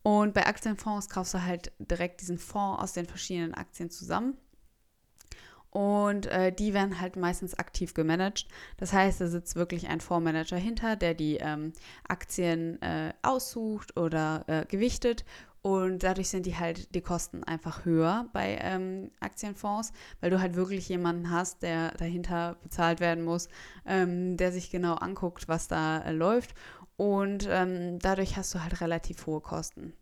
Und 0.03 0.35
bei 0.35 0.47
Aktienfonds 0.47 1.09
kaufst 1.09 1.35
du 1.35 1.43
halt 1.43 1.73
direkt 1.79 2.21
diesen 2.21 2.39
Fonds 2.39 2.83
aus 2.83 2.93
den 2.93 3.07
verschiedenen 3.07 3.55
Aktien 3.55 3.91
zusammen. 3.91 4.37
Und 5.71 6.27
äh, 6.27 6.53
die 6.53 6.75
werden 6.75 7.01
halt 7.01 7.17
meistens 7.17 7.55
aktiv 7.55 7.95
gemanagt. 7.95 8.47
Das 8.77 8.93
heißt, 8.93 9.23
da 9.23 9.27
sitzt 9.29 9.57
wirklich 9.57 9.89
ein 9.89 10.03
Fondsmanager 10.03 10.59
hinter, 10.59 10.97
der 10.97 11.15
die 11.15 11.39
ähm, 11.39 11.73
Aktien 12.07 12.81
äh, 12.83 13.15
aussucht 13.23 13.97
oder 13.97 14.45
äh, 14.49 14.67
gewichtet. 14.67 15.25
Und 15.63 16.03
dadurch 16.03 16.29
sind 16.29 16.45
die 16.45 16.57
halt 16.57 16.93
die 16.93 17.03
Kosten 17.03 17.45
einfach 17.45 17.85
höher 17.85 18.29
bei 18.33 18.59
ähm, 18.61 19.13
Aktienfonds, 19.21 19.93
weil 20.21 20.31
du 20.31 20.41
halt 20.41 20.57
wirklich 20.57 20.89
jemanden 20.89 21.31
hast, 21.31 21.63
der 21.63 21.93
dahinter 21.93 22.57
bezahlt 22.63 22.99
werden 22.99 23.23
muss, 23.23 23.49
ähm, 23.87 24.37
der 24.37 24.51
sich 24.51 24.71
genau 24.71 24.95
anguckt, 24.95 25.47
was 25.47 25.69
da 25.69 26.01
äh, 26.01 26.11
läuft 26.11 26.57
und 26.97 27.49
ähm, 27.51 27.99
dadurch 27.99 28.37
hast 28.37 28.55
du 28.55 28.63
halt 28.63 28.81
relativ 28.81 29.27
hohe 29.27 29.41
Kosten 29.41 29.93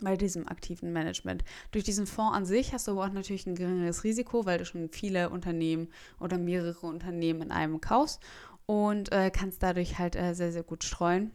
bei 0.00 0.16
diesem 0.16 0.46
aktiven 0.46 0.92
Management. 0.92 1.44
Durch 1.72 1.84
diesen 1.84 2.06
Fonds 2.06 2.36
an 2.36 2.46
sich 2.46 2.72
hast 2.72 2.86
du 2.86 2.92
aber 2.92 3.04
auch 3.04 3.12
natürlich 3.12 3.46
ein 3.46 3.54
geringeres 3.54 4.04
Risiko, 4.04 4.46
weil 4.46 4.58
du 4.58 4.64
schon 4.64 4.90
viele 4.90 5.30
Unternehmen 5.30 5.88
oder 6.20 6.38
mehrere 6.38 6.86
Unternehmen 6.86 7.42
in 7.42 7.50
einem 7.50 7.80
kaufst 7.80 8.22
und 8.66 9.12
äh, 9.12 9.30
kannst 9.30 9.62
dadurch 9.62 9.98
halt 9.98 10.16
äh, 10.16 10.34
sehr, 10.34 10.52
sehr 10.52 10.62
gut 10.62 10.84
streuen. 10.84 11.32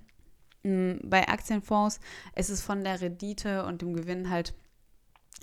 Mhm, 0.63 0.99
bei 1.03 1.27
Aktienfonds 1.27 1.99
ist 2.35 2.49
es 2.49 2.61
von 2.61 2.83
der 2.83 3.01
Rendite 3.01 3.65
und 3.65 3.81
dem 3.81 3.93
Gewinn 3.95 4.29
halt 4.29 4.53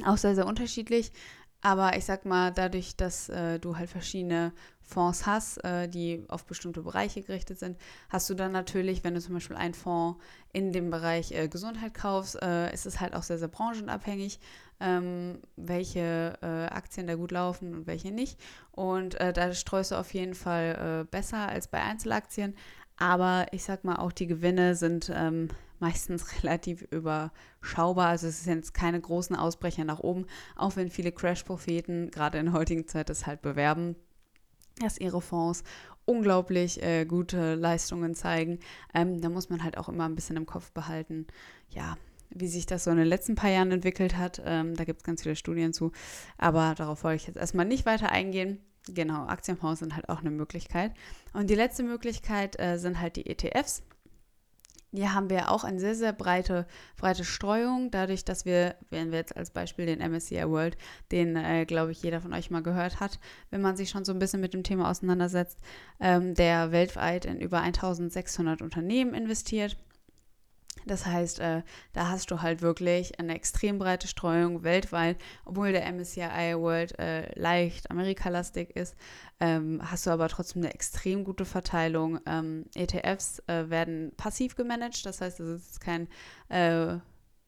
auch 0.05 0.17
sehr, 0.17 0.35
sehr 0.35 0.47
unterschiedlich. 0.47 1.13
Aber 1.61 1.97
ich 1.97 2.05
sag 2.05 2.25
mal, 2.25 2.53
dadurch, 2.53 2.97
dass 2.97 3.29
äh, 3.31 3.59
du 3.59 3.77
halt 3.77 3.91
verschiedene 3.91 4.53
Fonds 4.81 5.27
hast, 5.27 5.59
äh, 5.65 5.89
die 5.89 6.25
auf 6.29 6.47
bestimmte 6.47 6.83
Bereiche 6.83 7.21
gerichtet 7.21 7.59
sind, 7.59 7.77
hast 8.11 8.31
du 8.31 8.35
dann 8.35 8.53
natürlich, 8.53 9.03
wenn 9.03 9.15
du 9.15 9.21
zum 9.21 9.35
Beispiel 9.35 9.57
einen 9.57 9.75
Fonds 9.75 10.21
in 10.53 10.73
dem 10.73 10.91
Bereich 10.91 11.33
äh, 11.33 11.49
Gesundheit 11.49 11.95
kaufst, 11.95 12.41
äh, 12.41 12.73
ist 12.73 12.87
es 12.87 13.01
halt 13.01 13.13
auch 13.15 13.25
sehr, 13.25 13.39
sehr 13.39 13.49
branchenabhängig, 13.49 14.39
ähm, 14.79 15.41
welche 15.57 16.39
äh, 16.43 16.73
Aktien 16.73 17.09
da 17.09 17.17
gut 17.17 17.33
laufen 17.33 17.75
und 17.75 17.87
welche 17.89 18.13
nicht. 18.13 18.39
Und 18.71 19.21
äh, 19.21 19.33
da 19.33 19.53
streust 19.53 19.91
du 19.91 19.97
auf 19.97 20.15
jeden 20.15 20.35
Fall 20.35 21.07
besser 21.11 21.49
als 21.49 21.67
bei 21.67 21.83
Einzelaktien. 21.83 22.55
Aber 22.99 23.47
ich 23.53 23.63
sag 23.63 23.85
mal, 23.85 23.97
auch 23.97 24.13
die 24.13 24.27
Gewinne 24.27 24.75
sind 24.75 25.11
ähm, 25.15 25.49
meistens 25.79 26.27
relativ 26.43 26.83
überschaubar. 26.91 28.09
Also 28.09 28.27
es 28.27 28.45
sind 28.45 28.57
jetzt 28.57 28.75
keine 28.75 29.01
großen 29.01 29.37
Ausbrecher 29.37 29.85
nach 29.85 30.01
oben, 30.01 30.27
auch 30.57 30.77
wenn 30.77 30.91
viele 30.91 31.13
Crash-Propheten 31.13 32.11
gerade 32.11 32.39
in 32.39 32.47
der 32.47 32.55
heutigen 32.55 32.87
Zeit 32.87 33.09
das 33.09 33.27
halt 33.27 33.43
bewerben, 33.43 33.97
dass 34.81 34.99
ihre 34.99 35.21
Fonds 35.21 35.63
unglaublich 36.05 36.83
äh, 36.83 37.05
gute 37.05 37.55
Leistungen 37.55 38.15
zeigen. 38.15 38.59
Ähm, 38.95 39.21
da 39.21 39.29
muss 39.29 39.51
man 39.51 39.63
halt 39.63 39.77
auch 39.79 39.89
immer 39.89 40.09
ein 40.09 40.15
bisschen 40.15 40.37
im 40.37 40.47
Kopf 40.47 40.73
behalten, 40.73 41.27
ja, 41.69 41.97
wie 42.31 42.49
sich 42.49 42.67
das 42.67 42.85
so 42.85 42.91
in 42.91 42.97
den 42.97 43.07
letzten 43.07 43.35
paar 43.35 43.51
Jahren 43.51 43.73
entwickelt 43.73 44.17
hat. 44.17 44.43
Ähm, 44.45 44.75
da 44.75 44.85
gibt 44.85 45.01
es 45.01 45.05
ganz 45.05 45.23
viele 45.23 45.37
Studien 45.37 45.73
zu. 45.73 45.93
Aber 46.37 46.75
darauf 46.77 47.05
wollte 47.05 47.17
ich 47.17 47.27
jetzt 47.27 47.37
erstmal 47.37 47.67
nicht 47.67 47.87
weiter 47.87 48.11
eingehen. 48.11 48.59
Genau, 48.87 49.27
Aktienfonds 49.27 49.81
sind 49.81 49.95
halt 49.95 50.09
auch 50.09 50.21
eine 50.21 50.31
Möglichkeit. 50.31 50.93
Und 51.33 51.51
die 51.51 51.55
letzte 51.55 51.83
Möglichkeit 51.83 52.59
äh, 52.59 52.79
sind 52.79 53.01
halt 53.01 53.17
die 53.17 53.27
ETFs. 53.27 53.83
Hier 54.91 55.13
haben 55.13 55.29
wir 55.29 55.51
auch 55.51 55.65
eine 55.65 55.79
sehr, 55.79 55.95
sehr 55.95 56.15
breite, 56.15 56.67
breite 56.97 57.23
Streuung, 57.23 57.91
dadurch, 57.91 58.25
dass 58.25 58.47
wir, 58.47 58.75
wenn 58.89 59.11
wir 59.11 59.19
jetzt 59.19 59.37
als 59.37 59.51
Beispiel 59.51 59.85
den 59.85 60.01
MSCI 60.01 60.49
World, 60.49 60.79
den, 61.13 61.37
äh, 61.37 61.67
glaube 61.67 61.93
ich, 61.93 62.03
jeder 62.03 62.23
von 62.23 62.33
euch 62.33 62.51
mal 62.51 62.63
gehört 62.63 62.99
hat, 62.99 63.21
wenn 63.51 63.61
man 63.61 63.77
sich 63.77 63.91
schon 63.91 64.07
so 64.07 64.13
ein 64.13 64.19
bisschen 64.19 64.41
mit 64.41 64.55
dem 64.55 64.63
Thema 64.63 64.91
auseinandersetzt, 64.91 65.59
ähm, 66.01 66.35
der 66.35 66.73
weltweit 66.73 67.27
in 67.27 67.39
über 67.39 67.61
1600 67.61 68.63
Unternehmen 68.63 69.13
investiert 69.13 69.77
das 70.87 71.07
heißt, 71.07 71.41
äh, 71.41 71.63
da 71.93 72.09
hast 72.09 72.31
du 72.31 72.43
halt 72.43 72.63
wirklich 72.63 73.19
eine 73.19 73.35
extrem 73.35 73.79
breite 73.79 74.09
Streuung 74.09 74.63
weltweit, 74.63 75.17
obwohl 75.45 75.73
der 75.73 75.91
MSCI 75.93 76.55
World 76.57 76.99
äh, 76.99 77.39
leicht 77.39 77.91
amerikalastig 77.91 78.77
ist, 78.77 78.97
ähm, 79.41 79.81
hast 79.83 80.07
du 80.07 80.11
aber 80.11 80.29
trotzdem 80.29 80.63
eine 80.63 80.75
extrem 80.75 81.25
gute 81.25 81.45
Verteilung. 81.45 82.21
Ähm, 82.27 82.65
ETFs 82.75 83.41
äh, 83.47 83.71
werden 83.71 84.13
passiv 84.17 84.57
gemanagt, 84.57 85.05
das 85.07 85.21
heißt, 85.21 85.41
es 85.41 85.71
ist 85.71 85.81
kein 85.81 86.09
äh, 86.49 86.97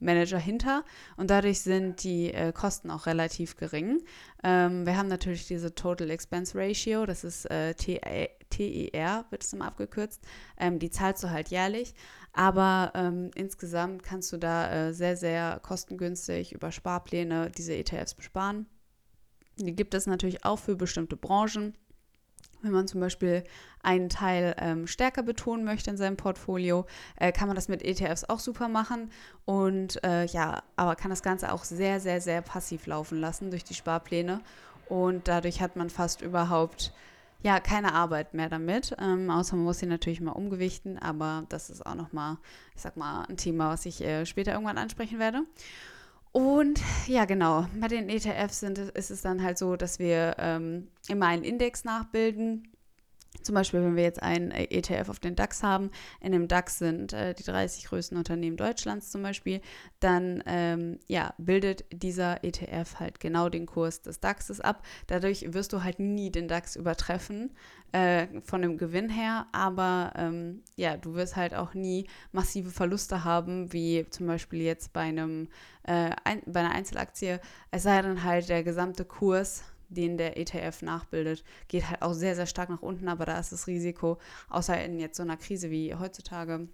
Manager 0.00 0.38
hinter 0.38 0.84
und 1.16 1.30
dadurch 1.30 1.60
sind 1.60 2.02
die 2.02 2.32
äh, 2.32 2.52
Kosten 2.52 2.90
auch 2.90 3.06
relativ 3.06 3.56
gering. 3.56 4.02
Ähm, 4.42 4.86
wir 4.86 4.96
haben 4.96 5.08
natürlich 5.08 5.46
diese 5.46 5.74
Total 5.74 6.10
Expense 6.10 6.56
Ratio, 6.58 7.06
das 7.06 7.24
ist 7.24 7.50
äh, 7.50 7.74
TER, 8.50 9.24
wird 9.30 9.42
es 9.44 9.52
immer 9.52 9.66
abgekürzt. 9.66 10.22
Ähm, 10.58 10.78
die 10.78 10.90
zahlst 10.90 11.24
du 11.24 11.30
halt 11.30 11.48
jährlich, 11.48 11.94
aber 12.32 12.92
ähm, 12.94 13.30
insgesamt 13.34 14.02
kannst 14.02 14.32
du 14.32 14.36
da 14.36 14.88
äh, 14.88 14.92
sehr, 14.92 15.16
sehr 15.16 15.60
kostengünstig 15.62 16.52
über 16.52 16.70
Sparpläne 16.72 17.50
diese 17.50 17.74
ETFs 17.74 18.14
besparen. 18.14 18.66
Die 19.56 19.74
gibt 19.74 19.94
es 19.94 20.06
natürlich 20.06 20.44
auch 20.44 20.58
für 20.58 20.76
bestimmte 20.76 21.16
Branchen. 21.16 21.74
Wenn 22.62 22.72
man 22.72 22.86
zum 22.86 23.00
Beispiel 23.00 23.44
einen 23.82 24.10
Teil 24.10 24.54
ähm, 24.58 24.86
stärker 24.86 25.22
betonen 25.22 25.64
möchte 25.64 25.90
in 25.90 25.96
seinem 25.96 26.16
Portfolio, 26.16 26.86
äh, 27.16 27.32
kann 27.32 27.48
man 27.48 27.54
das 27.54 27.68
mit 27.68 27.82
ETFs 27.82 28.24
auch 28.24 28.38
super 28.38 28.68
machen. 28.68 29.10
Und 29.46 30.02
äh, 30.04 30.26
ja, 30.26 30.62
aber 30.76 30.94
kann 30.96 31.10
das 31.10 31.22
Ganze 31.22 31.52
auch 31.52 31.64
sehr, 31.64 32.00
sehr, 32.00 32.20
sehr 32.20 32.42
passiv 32.42 32.86
laufen 32.86 33.18
lassen 33.18 33.50
durch 33.50 33.64
die 33.64 33.74
Sparpläne. 33.74 34.42
Und 34.88 35.28
dadurch 35.28 35.62
hat 35.62 35.76
man 35.76 35.88
fast 35.88 36.20
überhaupt 36.20 36.92
ja 37.42 37.60
keine 37.60 37.94
Arbeit 37.94 38.34
mehr 38.34 38.48
damit. 38.48 38.94
Ähm, 38.98 39.30
außer 39.30 39.56
man 39.56 39.64
muss 39.64 39.78
sie 39.78 39.86
natürlich 39.86 40.20
mal 40.20 40.32
umgewichten, 40.32 40.98
aber 40.98 41.44
das 41.48 41.70
ist 41.70 41.84
auch 41.84 41.94
nochmal, 41.94 42.38
ich 42.74 42.82
sag 42.82 42.96
mal, 42.96 43.24
ein 43.24 43.36
Thema, 43.36 43.70
was 43.70 43.86
ich 43.86 44.02
äh, 44.02 44.26
später 44.26 44.52
irgendwann 44.52 44.78
ansprechen 44.78 45.18
werde. 45.18 45.42
Und 46.32 46.80
ja, 47.06 47.24
genau, 47.24 47.66
bei 47.80 47.88
den 47.88 48.08
ETFs 48.08 48.60
sind, 48.60 48.78
ist 48.78 49.10
es 49.10 49.22
dann 49.22 49.42
halt 49.42 49.58
so, 49.58 49.76
dass 49.76 49.98
wir 49.98 50.36
ähm, 50.38 50.88
immer 51.08 51.26
einen 51.26 51.42
Index 51.42 51.84
nachbilden. 51.84 52.68
Zum 53.42 53.54
Beispiel, 53.54 53.82
wenn 53.82 53.96
wir 53.96 54.02
jetzt 54.02 54.22
einen 54.22 54.50
ETF 54.50 55.08
auf 55.08 55.20
den 55.20 55.36
DAX 55.36 55.62
haben, 55.62 55.90
in 56.20 56.32
dem 56.32 56.48
DAX 56.48 56.78
sind 56.78 57.12
äh, 57.12 57.34
die 57.34 57.42
30 57.42 57.84
größten 57.86 58.16
Unternehmen 58.16 58.56
Deutschlands 58.56 59.10
zum 59.10 59.22
Beispiel, 59.22 59.60
dann 60.00 60.42
ähm, 60.46 60.98
ja, 61.06 61.34
bildet 61.38 61.84
dieser 61.92 62.42
ETF 62.44 63.00
halt 63.00 63.20
genau 63.20 63.48
den 63.48 63.66
Kurs 63.66 64.02
des 64.02 64.20
DAXes 64.20 64.60
ab. 64.60 64.84
Dadurch 65.06 65.52
wirst 65.52 65.72
du 65.72 65.82
halt 65.82 65.98
nie 65.98 66.30
den 66.30 66.48
DAX 66.48 66.76
übertreffen 66.76 67.50
äh, 67.92 68.26
von 68.42 68.62
dem 68.62 68.78
Gewinn 68.78 69.08
her, 69.08 69.46
aber 69.52 70.12
ähm, 70.16 70.62
ja, 70.76 70.96
du 70.96 71.14
wirst 71.14 71.36
halt 71.36 71.54
auch 71.54 71.74
nie 71.74 72.06
massive 72.32 72.70
Verluste 72.70 73.24
haben, 73.24 73.72
wie 73.72 74.06
zum 74.10 74.26
Beispiel 74.26 74.62
jetzt 74.62 74.92
bei 74.92 75.00
einem 75.00 75.48
äh, 75.84 76.10
ein, 76.24 76.42
bei 76.46 76.60
einer 76.60 76.72
Einzelaktie, 76.74 77.40
es 77.70 77.82
sei 77.82 78.02
denn 78.02 78.22
halt 78.22 78.48
der 78.48 78.62
gesamte 78.62 79.04
Kurs 79.04 79.64
den 79.90 80.16
der 80.16 80.38
ETF 80.38 80.82
nachbildet, 80.82 81.44
geht 81.68 81.88
halt 81.88 82.02
auch 82.02 82.14
sehr, 82.14 82.34
sehr 82.34 82.46
stark 82.46 82.70
nach 82.70 82.82
unten, 82.82 83.08
aber 83.08 83.26
da 83.26 83.38
ist 83.38 83.52
das 83.52 83.66
Risiko, 83.66 84.18
außer 84.48 84.82
in 84.82 84.98
jetzt 84.98 85.16
so 85.16 85.22
einer 85.22 85.36
Krise 85.36 85.70
wie 85.70 85.94
heutzutage, 85.94 86.68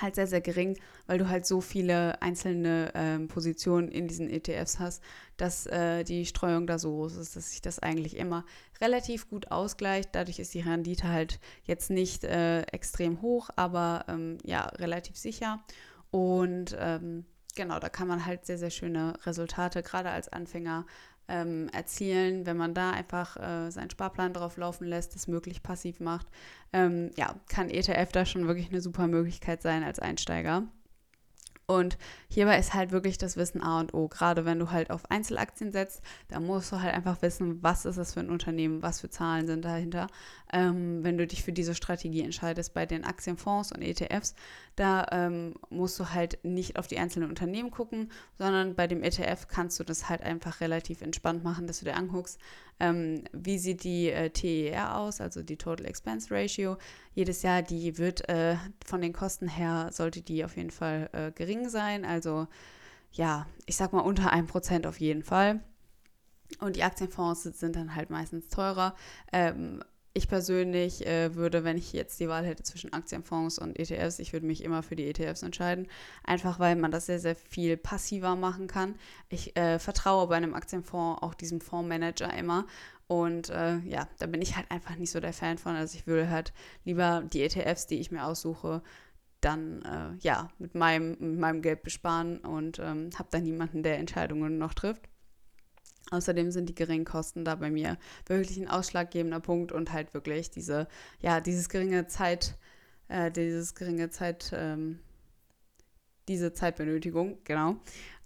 halt 0.00 0.14
sehr, 0.14 0.26
sehr 0.26 0.40
gering, 0.40 0.78
weil 1.06 1.18
du 1.18 1.28
halt 1.28 1.46
so 1.46 1.60
viele 1.60 2.20
einzelne 2.20 2.92
ähm, 2.94 3.28
Positionen 3.28 3.88
in 3.88 4.08
diesen 4.08 4.28
ETFs 4.28 4.78
hast, 4.78 5.02
dass 5.36 5.66
äh, 5.66 6.04
die 6.04 6.26
Streuung 6.26 6.66
da 6.66 6.78
so 6.78 6.94
groß 6.94 7.16
ist, 7.16 7.36
dass 7.36 7.50
sich 7.50 7.62
das 7.62 7.78
eigentlich 7.78 8.16
immer 8.16 8.44
relativ 8.80 9.28
gut 9.28 9.50
ausgleicht. 9.50 10.10
Dadurch 10.12 10.38
ist 10.38 10.54
die 10.54 10.60
Rendite 10.60 11.08
halt 11.08 11.40
jetzt 11.64 11.90
nicht 11.90 12.24
äh, 12.24 12.62
extrem 12.62 13.22
hoch, 13.22 13.50
aber 13.56 14.04
ähm, 14.08 14.38
ja, 14.44 14.66
relativ 14.66 15.16
sicher. 15.16 15.64
Und 16.10 16.76
ähm, 16.78 17.24
genau, 17.54 17.78
da 17.78 17.88
kann 17.88 18.08
man 18.08 18.26
halt 18.26 18.46
sehr, 18.46 18.58
sehr 18.58 18.70
schöne 18.70 19.14
Resultate, 19.24 19.82
gerade 19.82 20.10
als 20.10 20.28
Anfänger, 20.28 20.86
ähm, 21.28 21.68
erzielen, 21.72 22.46
wenn 22.46 22.56
man 22.56 22.74
da 22.74 22.90
einfach 22.90 23.36
äh, 23.36 23.70
seinen 23.70 23.90
Sparplan 23.90 24.32
drauf 24.32 24.56
laufen 24.56 24.86
lässt, 24.86 25.14
das 25.14 25.26
möglich 25.26 25.62
passiv 25.62 26.00
macht. 26.00 26.26
Ähm, 26.72 27.10
ja, 27.16 27.34
kann 27.48 27.70
ETF 27.70 28.12
da 28.12 28.24
schon 28.24 28.46
wirklich 28.46 28.70
eine 28.70 28.80
super 28.80 29.06
Möglichkeit 29.06 29.62
sein 29.62 29.82
als 29.82 29.98
Einsteiger. 29.98 30.64
Und 31.68 31.98
hierbei 32.28 32.58
ist 32.58 32.74
halt 32.74 32.92
wirklich 32.92 33.18
das 33.18 33.36
Wissen 33.36 33.60
A 33.60 33.80
und 33.80 33.92
O. 33.92 34.06
Gerade 34.06 34.44
wenn 34.44 34.60
du 34.60 34.70
halt 34.70 34.90
auf 34.90 35.10
Einzelaktien 35.10 35.72
setzt, 35.72 36.00
da 36.28 36.38
musst 36.38 36.70
du 36.70 36.80
halt 36.80 36.94
einfach 36.94 37.22
wissen, 37.22 37.60
was 37.60 37.84
ist 37.84 37.98
das 37.98 38.14
für 38.14 38.20
ein 38.20 38.30
Unternehmen, 38.30 38.82
was 38.82 39.00
für 39.00 39.10
Zahlen 39.10 39.48
sind 39.48 39.64
dahinter. 39.64 40.06
Ähm, 40.52 41.02
wenn 41.02 41.18
du 41.18 41.26
dich 41.26 41.42
für 41.42 41.52
diese 41.52 41.74
Strategie 41.74 42.22
entscheidest 42.22 42.72
bei 42.72 42.86
den 42.86 43.04
Aktienfonds 43.04 43.72
und 43.72 43.82
ETFs, 43.82 44.36
da 44.76 45.06
ähm, 45.10 45.54
musst 45.68 45.98
du 45.98 46.10
halt 46.10 46.38
nicht 46.44 46.78
auf 46.78 46.86
die 46.86 46.98
einzelnen 46.98 47.30
Unternehmen 47.30 47.72
gucken, 47.72 48.12
sondern 48.38 48.76
bei 48.76 48.86
dem 48.86 49.02
ETF 49.02 49.48
kannst 49.48 49.80
du 49.80 49.84
das 49.84 50.08
halt 50.08 50.22
einfach 50.22 50.60
relativ 50.60 51.02
entspannt 51.02 51.42
machen, 51.42 51.66
dass 51.66 51.80
du 51.80 51.84
dir 51.84 51.96
anguckst, 51.96 52.38
ähm, 52.78 53.24
wie 53.32 53.58
sieht 53.58 53.84
die 53.84 54.10
äh, 54.10 54.30
TER 54.30 54.98
aus, 54.98 55.20
also 55.20 55.42
die 55.42 55.56
Total 55.56 55.86
Expense 55.86 56.30
Ratio. 56.30 56.76
Jedes 57.14 57.42
Jahr, 57.42 57.62
die 57.62 57.98
wird 57.98 58.28
äh, 58.28 58.56
von 58.84 59.00
den 59.00 59.12
Kosten 59.12 59.48
her, 59.48 59.88
sollte 59.92 60.22
die 60.22 60.44
auf 60.44 60.56
jeden 60.56 60.70
Fall 60.70 61.08
äh, 61.12 61.32
gering 61.32 61.68
sein. 61.68 62.04
Also 62.04 62.46
ja, 63.12 63.46
ich 63.64 63.76
sag 63.76 63.92
mal 63.92 64.00
unter 64.00 64.32
1% 64.32 64.86
auf 64.86 65.00
jeden 65.00 65.22
Fall. 65.22 65.60
Und 66.60 66.76
die 66.76 66.84
Aktienfonds 66.84 67.42
sind 67.42 67.76
dann 67.76 67.94
halt 67.94 68.10
meistens 68.10 68.48
teurer. 68.48 68.94
Ähm, 69.32 69.82
ich 70.16 70.28
persönlich 70.28 71.06
äh, 71.06 71.34
würde, 71.34 71.62
wenn 71.62 71.76
ich 71.76 71.92
jetzt 71.92 72.18
die 72.20 72.28
Wahl 72.28 72.46
hätte 72.46 72.62
zwischen 72.62 72.92
Aktienfonds 72.92 73.58
und 73.58 73.78
ETFs, 73.78 74.18
ich 74.18 74.32
würde 74.32 74.46
mich 74.46 74.64
immer 74.64 74.82
für 74.82 74.96
die 74.96 75.06
ETFs 75.08 75.42
entscheiden. 75.42 75.88
Einfach 76.24 76.58
weil 76.58 76.76
man 76.76 76.90
das 76.90 77.06
sehr, 77.06 77.20
sehr 77.20 77.36
viel 77.36 77.76
passiver 77.76 78.34
machen 78.34 78.66
kann. 78.66 78.94
Ich 79.28 79.56
äh, 79.56 79.78
vertraue 79.78 80.26
bei 80.28 80.36
einem 80.36 80.54
Aktienfonds 80.54 81.22
auch 81.22 81.34
diesem 81.34 81.60
Fondsmanager 81.60 82.32
immer. 82.32 82.66
Und 83.08 83.50
äh, 83.50 83.78
ja, 83.80 84.08
da 84.18 84.26
bin 84.26 84.40
ich 84.40 84.56
halt 84.56 84.70
einfach 84.70 84.96
nicht 84.96 85.10
so 85.10 85.20
der 85.20 85.34
Fan 85.34 85.58
von. 85.58 85.76
Also 85.76 85.96
ich 85.96 86.06
würde 86.06 86.30
halt 86.30 86.54
lieber 86.84 87.22
die 87.32 87.42
ETFs, 87.42 87.86
die 87.86 88.00
ich 88.00 88.10
mir 88.10 88.24
aussuche, 88.24 88.82
dann 89.42 89.82
äh, 89.82 90.16
ja 90.24 90.48
mit 90.58 90.74
meinem, 90.74 91.10
mit 91.10 91.38
meinem 91.38 91.60
Geld 91.60 91.82
besparen 91.82 92.38
und 92.38 92.78
ähm, 92.78 93.10
habe 93.18 93.28
dann 93.30 93.42
niemanden, 93.42 93.82
der 93.82 93.98
Entscheidungen 93.98 94.56
noch 94.56 94.72
trifft. 94.72 95.08
Außerdem 96.10 96.52
sind 96.52 96.68
die 96.68 96.74
geringen 96.74 97.04
Kosten 97.04 97.44
da 97.44 97.56
bei 97.56 97.70
mir 97.70 97.98
wirklich 98.26 98.58
ein 98.58 98.68
ausschlaggebender 98.68 99.40
Punkt 99.40 99.72
und 99.72 99.92
halt 99.92 100.14
wirklich 100.14 100.50
diese, 100.50 100.86
ja, 101.20 101.40
dieses 101.40 101.68
geringe 101.68 102.06
Zeit, 102.06 102.56
äh, 103.08 103.30
dieses 103.30 103.74
geringe 103.74 104.10
Zeit, 104.10 104.52
ähm, 104.54 105.00
diese 106.28 106.52
Zeitbenötigung, 106.52 107.38
genau. 107.44 107.76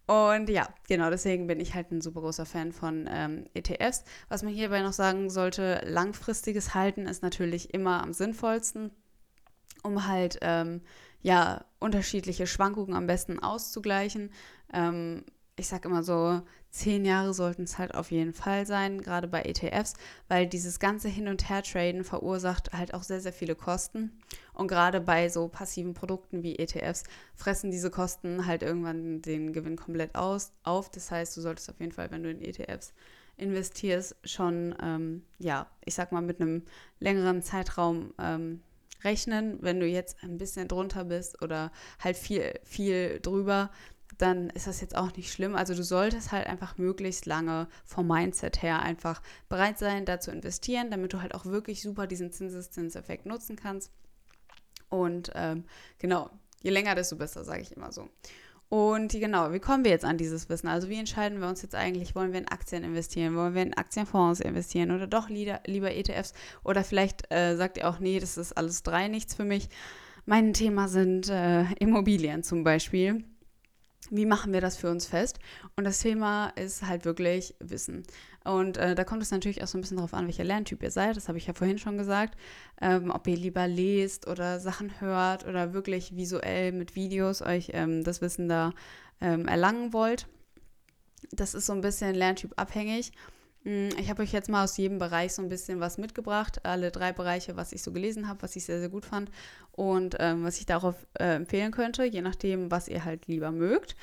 Und 0.06 0.50
ja, 0.50 0.68
genau, 0.88 1.08
deswegen 1.08 1.46
bin 1.46 1.60
ich 1.60 1.74
halt 1.74 1.92
ein 1.92 2.00
super 2.00 2.20
großer 2.20 2.44
Fan 2.44 2.72
von 2.72 3.08
ähm, 3.08 3.44
ETFs. 3.54 4.02
Was 4.28 4.42
man 4.42 4.52
hierbei 4.52 4.82
noch 4.82 4.92
sagen 4.92 5.30
sollte, 5.30 5.82
langfristiges 5.86 6.74
Halten 6.74 7.06
ist 7.06 7.22
natürlich 7.22 7.72
immer 7.72 8.02
am 8.02 8.12
sinnvollsten, 8.12 8.90
um 9.84 10.08
halt, 10.08 10.38
ähm, 10.42 10.82
ja, 11.22 11.64
unterschiedliche 11.78 12.46
Schwankungen 12.46 12.94
am 12.94 13.06
besten 13.06 13.38
auszugleichen. 13.38 14.32
Ähm, 14.72 15.24
ich 15.60 15.68
sage 15.68 15.88
immer 15.88 16.02
so, 16.02 16.40
zehn 16.70 17.04
Jahre 17.04 17.34
sollten 17.34 17.64
es 17.64 17.78
halt 17.78 17.94
auf 17.94 18.10
jeden 18.10 18.32
Fall 18.32 18.66
sein, 18.66 19.00
gerade 19.00 19.28
bei 19.28 19.42
ETFs, 19.42 19.94
weil 20.28 20.46
dieses 20.46 20.80
ganze 20.80 21.08
Hin- 21.08 21.28
und 21.28 21.48
Her-Traden 21.48 22.02
verursacht 22.02 22.72
halt 22.72 22.94
auch 22.94 23.02
sehr, 23.02 23.20
sehr 23.20 23.32
viele 23.32 23.54
Kosten. 23.54 24.18
Und 24.54 24.68
gerade 24.68 25.00
bei 25.00 25.28
so 25.28 25.48
passiven 25.48 25.94
Produkten 25.94 26.42
wie 26.42 26.58
ETFs 26.58 27.04
fressen 27.34 27.70
diese 27.70 27.90
Kosten 27.90 28.46
halt 28.46 28.62
irgendwann 28.62 29.20
den 29.22 29.52
Gewinn 29.52 29.76
komplett 29.76 30.14
aus, 30.14 30.52
auf. 30.62 30.90
Das 30.90 31.10
heißt, 31.10 31.36
du 31.36 31.42
solltest 31.42 31.70
auf 31.70 31.78
jeden 31.78 31.92
Fall, 31.92 32.10
wenn 32.10 32.22
du 32.22 32.30
in 32.30 32.40
ETFs 32.40 32.94
investierst, 33.36 34.16
schon, 34.24 34.74
ähm, 34.82 35.24
ja, 35.38 35.66
ich 35.84 35.94
sag 35.94 36.10
mal, 36.12 36.22
mit 36.22 36.40
einem 36.40 36.62
längeren 37.00 37.42
Zeitraum 37.42 38.14
ähm, 38.18 38.62
rechnen. 39.02 39.58
Wenn 39.60 39.80
du 39.80 39.86
jetzt 39.86 40.22
ein 40.22 40.38
bisschen 40.38 40.68
drunter 40.68 41.04
bist 41.04 41.42
oder 41.42 41.72
halt 41.98 42.16
viel, 42.16 42.54
viel 42.64 43.20
drüber, 43.20 43.70
dann 44.18 44.50
ist 44.50 44.66
das 44.66 44.80
jetzt 44.80 44.96
auch 44.96 45.14
nicht 45.16 45.32
schlimm. 45.32 45.56
Also 45.56 45.74
du 45.74 45.82
solltest 45.82 46.32
halt 46.32 46.46
einfach 46.46 46.78
möglichst 46.78 47.26
lange 47.26 47.68
vom 47.84 48.06
Mindset 48.06 48.62
her 48.62 48.80
einfach 48.80 49.22
bereit 49.48 49.78
sein, 49.78 50.04
da 50.04 50.20
zu 50.20 50.30
investieren, 50.30 50.90
damit 50.90 51.12
du 51.12 51.20
halt 51.20 51.34
auch 51.34 51.46
wirklich 51.46 51.82
super 51.82 52.06
diesen 52.06 52.32
Zinseszinseffekt 52.32 53.26
nutzen 53.26 53.56
kannst. 53.56 53.90
Und 54.88 55.30
ähm, 55.34 55.64
genau, 55.98 56.30
je 56.62 56.70
länger, 56.70 56.94
desto 56.94 57.16
besser, 57.16 57.44
sage 57.44 57.62
ich 57.62 57.72
immer 57.76 57.92
so. 57.92 58.08
Und 58.68 59.12
genau, 59.12 59.52
wie 59.52 59.58
kommen 59.58 59.82
wir 59.82 59.90
jetzt 59.90 60.04
an 60.04 60.16
dieses 60.16 60.48
Wissen? 60.48 60.68
Also 60.68 60.88
wie 60.88 60.98
entscheiden 60.98 61.40
wir 61.40 61.48
uns 61.48 61.62
jetzt 61.62 61.74
eigentlich, 61.74 62.14
wollen 62.14 62.32
wir 62.32 62.38
in 62.38 62.46
Aktien 62.46 62.84
investieren, 62.84 63.34
wollen 63.34 63.54
wir 63.54 63.62
in 63.62 63.74
Aktienfonds 63.74 64.38
investieren 64.38 64.92
oder 64.92 65.08
doch 65.08 65.28
lieber, 65.28 65.60
ETFs? 65.66 66.34
Oder 66.62 66.84
vielleicht 66.84 67.32
äh, 67.32 67.56
sagt 67.56 67.78
ihr 67.78 67.88
auch, 67.88 67.98
nee, 67.98 68.20
das 68.20 68.36
ist 68.36 68.52
alles 68.52 68.84
drei 68.84 69.08
nichts 69.08 69.34
für 69.34 69.44
mich. 69.44 69.68
Mein 70.24 70.52
Thema 70.52 70.86
sind 70.86 71.28
äh, 71.28 71.64
Immobilien 71.80 72.44
zum 72.44 72.62
Beispiel 72.62 73.24
wie 74.08 74.26
machen 74.26 74.52
wir 74.52 74.60
das 74.60 74.76
für 74.76 74.90
uns 74.90 75.06
fest? 75.06 75.38
Und 75.76 75.84
das 75.84 76.00
Thema 76.00 76.48
ist 76.56 76.86
halt 76.86 77.04
wirklich 77.04 77.54
Wissen. 77.60 78.04
Und 78.44 78.78
äh, 78.78 78.94
da 78.94 79.04
kommt 79.04 79.22
es 79.22 79.30
natürlich 79.30 79.62
auch 79.62 79.66
so 79.66 79.76
ein 79.76 79.82
bisschen 79.82 79.98
darauf 79.98 80.14
an, 80.14 80.26
welcher 80.26 80.44
Lerntyp 80.44 80.82
ihr 80.82 80.90
seid. 80.90 81.16
Das 81.16 81.28
habe 81.28 81.38
ich 81.38 81.46
ja 81.46 81.52
vorhin 81.52 81.78
schon 81.78 81.98
gesagt. 81.98 82.36
Ähm, 82.80 83.10
ob 83.10 83.26
ihr 83.26 83.36
lieber 83.36 83.68
lest 83.68 84.26
oder 84.26 84.58
Sachen 84.58 85.00
hört 85.00 85.46
oder 85.46 85.74
wirklich 85.74 86.16
visuell 86.16 86.72
mit 86.72 86.96
Videos 86.96 87.42
euch 87.42 87.70
ähm, 87.74 88.02
das 88.02 88.22
Wissen 88.22 88.48
da 88.48 88.72
ähm, 89.20 89.46
erlangen 89.46 89.92
wollt. 89.92 90.26
Das 91.32 91.54
ist 91.54 91.66
so 91.66 91.74
ein 91.74 91.82
bisschen 91.82 92.14
Lerntyp 92.14 92.54
abhängig. 92.56 93.12
Mm, 93.64 93.88
ich 93.98 94.08
habe 94.10 94.22
euch 94.22 94.32
jetzt 94.32 94.48
mal 94.48 94.64
aus 94.64 94.76
jedem 94.76 94.98
Bereich 94.98 95.34
so 95.34 95.42
ein 95.42 95.48
bisschen 95.48 95.80
was 95.80 95.98
mitgebracht. 95.98 96.64
Alle 96.64 96.90
drei 96.90 97.12
Bereiche, 97.12 97.56
was 97.56 97.72
ich 97.72 97.82
so 97.82 97.92
gelesen 97.92 98.28
habe, 98.28 98.42
was 98.42 98.56
ich 98.56 98.64
sehr, 98.64 98.80
sehr 98.80 98.88
gut 98.88 99.04
fand 99.04 99.30
und 99.72 100.16
ähm, 100.18 100.44
was 100.44 100.58
ich 100.58 100.66
darauf 100.66 100.94
äh, 101.18 101.34
empfehlen 101.36 101.72
könnte, 101.72 102.04
je 102.04 102.22
nachdem, 102.22 102.70
was 102.70 102.88
ihr 102.88 103.04
halt 103.04 103.26
lieber 103.26 103.50
mögt. 103.52 103.96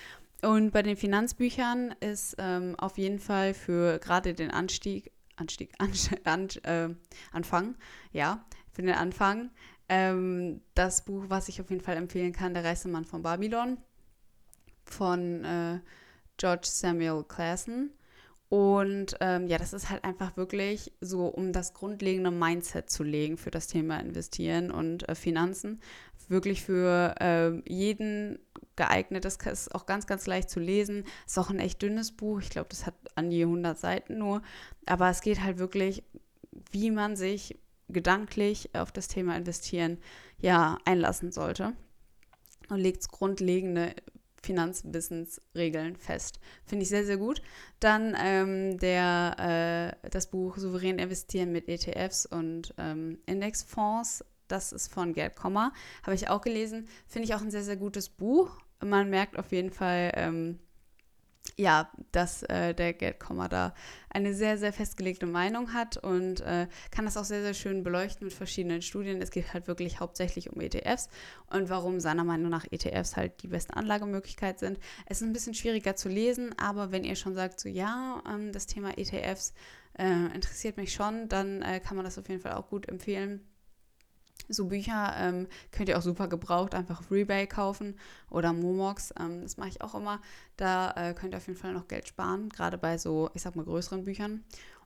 Und 0.44 0.72
bei 0.72 0.84
den 0.84 0.98
Finanzbüchern 0.98 1.96
ist 2.00 2.36
ähm, 2.38 2.76
auf 2.78 2.98
jeden 2.98 3.20
Fall 3.20 3.54
für 3.54 3.98
gerade 4.00 4.34
den 4.34 4.52
Anstieg, 4.52 5.12
Anstieg, 5.36 5.74
an, 5.80 5.92
an, 6.26 6.48
äh, 6.64 6.96
Anfang, 7.32 7.76
ja, 8.12 8.46
für 8.72 8.84
den 8.84 8.94
Anfang, 8.94 9.50
ähm, 9.90 10.62
das 10.76 11.04
Buch, 11.06 11.26
was 11.30 11.50
ich 11.50 11.62
auf 11.62 11.70
jeden 11.70 11.82
Fall 11.82 11.98
empfehlen 11.98 12.34
kann, 12.34 12.54
Der 12.54 12.64
Reisemann 12.64 13.06
von 13.06 13.24
Babylon 13.24 13.78
von 14.86 15.44
äh, 15.44 15.80
George 16.38 16.68
Samuel 16.68 17.24
Clason. 17.24 17.92
Und 18.50 19.18
ähm, 19.20 19.48
ja, 19.48 19.58
das 19.58 19.74
ist 19.74 19.89
halt 19.89 20.06
einfach 20.06 20.38
wirklich 20.38 20.94
so, 21.01 21.25
um 21.27 21.51
das 21.51 21.74
grundlegende 21.74 22.32
Mindset 22.32 22.89
zu 22.89 23.04
legen 23.04 23.38
für 23.38 23.51
das 23.51 23.68
Thema 23.68 24.00
Investieren 24.00 24.72
und 24.72 25.08
äh, 25.10 25.16
Finanzen. 25.16 25.82
Wirklich 26.30 26.63
für 26.63 27.16
äh, 27.20 27.62
jeden 27.72 28.39
geeignet. 28.75 29.25
Das 29.25 29.38
ist 29.38 29.74
auch 29.75 29.86
ganz, 29.86 30.08
ganz 30.08 30.27
leicht 30.27 30.50
zu 30.50 30.60
lesen. 30.60 31.04
Ist 31.25 31.38
auch 31.38 31.50
ein 31.50 31.60
echt 31.60 31.82
dünnes 31.82 32.12
Buch. 32.12 32.39
Ich 32.39 32.50
glaube, 32.50 32.70
das 32.70 32.86
hat 32.86 32.96
an 33.16 33.30
die 33.30 33.44
100 33.44 33.77
Seiten 33.77 34.18
nur. 34.18 34.42
Aber 34.86 35.10
es 35.10 35.22
geht 35.22 35.44
halt 35.44 35.58
wirklich, 35.58 36.04
wie 36.72 36.92
man 36.92 37.16
sich 37.16 37.58
gedanklich 37.89 38.74
auf 38.75 38.92
das 38.92 39.08
Thema 39.08 39.36
Investieren 39.36 39.98
ja 40.38 40.77
einlassen 40.86 41.32
sollte. 41.32 41.74
Und 42.70 42.80
legt 42.80 43.10
grundlegende 43.10 43.94
Finanzwissensregeln 44.48 45.98
fest. 45.98 46.39
Finde 46.66 46.84
ich 46.84 46.89
sehr, 46.89 47.06
sehr 47.06 47.18
gut. 47.18 47.42
Dann 47.82 48.16
ähm, 48.18 48.80
der, 48.80 49.94
äh, 50.01 50.10
das 50.10 50.27
Buch 50.27 50.58
Souverän 50.58 51.00
investieren 51.00 51.51
mit 51.51 51.68
ETFs 51.68 52.25
und 52.25 52.74
ähm, 52.77 53.20
Indexfonds. 53.25 54.24
Das 54.48 54.72
ist 54.72 54.88
von 54.94 55.12
Gerd 55.12 55.36
Kommer. 55.36 55.74
Habe 56.04 56.16
ich 56.16 56.30
auch 56.30 56.42
gelesen. 56.42 56.88
Finde 57.08 57.25
ich 57.27 57.36
auch 57.36 57.42
ein 57.42 57.51
sehr, 57.51 57.63
sehr 57.63 57.75
gutes 57.75 58.08
Buch. 58.08 58.58
Man 58.84 59.10
merkt 59.10 59.38
auf 59.38 59.51
jeden 59.51 59.72
Fall, 59.72 60.13
ähm, 60.16 60.60
ja, 61.56 61.89
dass 62.12 62.44
äh, 62.44 62.74
der 62.74 62.94
Geldkomma 62.94 63.48
da 63.48 63.74
eine 64.10 64.34
sehr, 64.34 64.58
sehr 64.58 64.74
festgelegte 64.74 65.25
Meinung 65.25 65.74
hat 65.74 65.98
und 65.98 66.42
äh, 66.42 66.68
kann 66.92 67.06
das 67.06 67.18
auch 67.18 67.24
sehr, 67.24 67.42
sehr 67.42 67.54
schön 67.54 67.84
beleuchten 67.84 68.25
mit 68.25 68.34
verschiedenen 68.34 68.82
Studien. 68.82 69.22
Es 69.22 69.32
geht 69.32 69.54
halt 69.54 69.68
wirklich 69.68 70.00
hauptsächlich 70.00 70.51
um 70.51 70.62
ETFs 70.62 71.10
und 71.50 71.70
warum 71.70 72.00
seiner 72.00 72.24
Meinung 72.24 72.50
nach 72.50 72.66
ETFs 72.72 73.16
halt 73.16 73.42
die 73.44 73.48
beste 73.48 73.75
Anlagemöglichkeit 73.75 74.60
sind. 74.60 74.80
Es 75.06 75.22
ist 75.22 75.27
ein 75.27 75.34
bisschen 75.34 75.54
schwieriger 75.54 75.96
zu 75.96 76.10
lesen, 76.10 76.58
aber 76.58 76.92
wenn 76.92 77.04
ihr 77.04 77.16
schon 77.16 77.36
sagt, 77.36 77.60
so 77.60 77.70
ja, 77.70 78.22
ähm, 78.27 78.51
das 78.51 78.68
Thema 78.68 78.98
ETFs 78.98 79.54
äh, 79.98 80.34
interessiert 80.34 80.77
mich 80.77 80.94
schon, 80.94 81.27
dann 81.30 81.62
äh, 81.62 81.80
kann 81.80 81.96
man 81.96 82.06
das 82.06 82.18
auf 82.18 82.30
jeden 82.30 82.42
Fall 82.42 82.54
auch 82.54 82.70
gut 82.70 82.88
empfehlen. 82.88 83.42
So 84.50 84.66
Bücher 84.66 85.13
ähm, 85.18 85.48
könnt 85.72 85.89
ihr 85.89 85.98
auch 85.98 86.01
super 86.01 86.27
gebraucht 86.27 86.74
einfach 86.74 87.00
auf 87.00 87.12
Rebay 87.12 87.48
kaufen 87.48 87.98
oder 88.30 88.54
Momox. 88.54 89.13
Ähm, 89.20 89.42
das 89.44 89.58
mache 89.58 89.70
ich 89.70 89.82
auch 89.82 89.96
immer. 89.96 90.22
Da 90.56 90.92
äh, 90.92 91.13
könnt 91.13 91.34
ihr 91.34 91.38
auf 91.38 91.48
jeden 91.48 91.60
Fall 91.60 91.74
noch 91.74 91.88
Geld 91.88 92.08
sparen, 92.08 92.50
gerade 92.50 92.77
bei 92.77 92.98
so, 92.98 93.30
ich 93.34 93.42
sag 93.42 93.56
mal, 93.56 93.66
größeren 93.66 94.04
Büchern. 94.04 94.44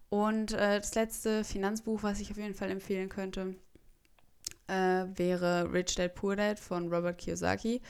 Und 0.10 0.52
äh, 0.54 0.80
das 0.80 0.96
letzte 0.96 1.44
Finanzbuch, 1.44 2.04
was 2.04 2.20
ich 2.20 2.32
auf 2.32 2.38
jeden 2.38 2.54
Fall 2.54 2.70
empfehlen 2.70 3.08
könnte, 3.08 3.56
äh, 4.68 5.06
wäre 5.16 5.72
Rich 5.72 5.96
Dad 5.96 6.16
Poor 6.16 6.36
Dad 6.36 6.60
von 6.60 6.92
Robert 6.94 7.18
Kiyosaki. 7.18 7.82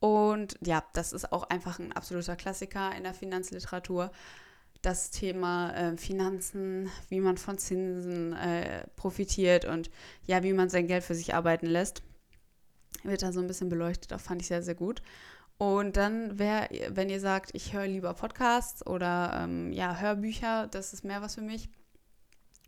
Und 0.00 0.56
ja, 0.62 0.82
das 0.94 1.12
ist 1.12 1.32
auch 1.32 1.44
einfach 1.44 1.78
ein 1.78 1.92
absoluter 1.92 2.36
Klassiker 2.36 2.94
in 2.96 3.04
der 3.04 3.14
Finanzliteratur 3.14 4.10
das 4.82 5.10
Thema 5.10 5.72
äh, 5.74 5.96
Finanzen, 5.96 6.90
wie 7.08 7.20
man 7.20 7.36
von 7.36 7.58
Zinsen 7.58 8.32
äh, 8.32 8.86
profitiert 8.96 9.64
und 9.64 9.90
ja, 10.26 10.42
wie 10.42 10.52
man 10.52 10.70
sein 10.70 10.86
Geld 10.86 11.04
für 11.04 11.14
sich 11.14 11.34
arbeiten 11.34 11.66
lässt, 11.66 12.02
wird 13.02 13.22
da 13.22 13.32
so 13.32 13.40
ein 13.40 13.46
bisschen 13.46 13.68
beleuchtet. 13.68 14.12
Auch 14.12 14.20
fand 14.20 14.42
ich 14.42 14.48
sehr, 14.48 14.62
sehr 14.62 14.74
gut. 14.74 15.02
Und 15.58 15.98
dann 15.98 16.38
wäre, 16.38 16.68
wenn 16.88 17.10
ihr 17.10 17.20
sagt, 17.20 17.50
ich 17.52 17.74
höre 17.74 17.86
lieber 17.86 18.14
Podcasts 18.14 18.86
oder 18.86 19.42
ähm, 19.42 19.72
ja, 19.72 19.98
Hörbücher, 19.98 20.68
das 20.68 20.94
ist 20.94 21.04
mehr 21.04 21.20
was 21.20 21.34
für 21.34 21.42
mich, 21.42 21.68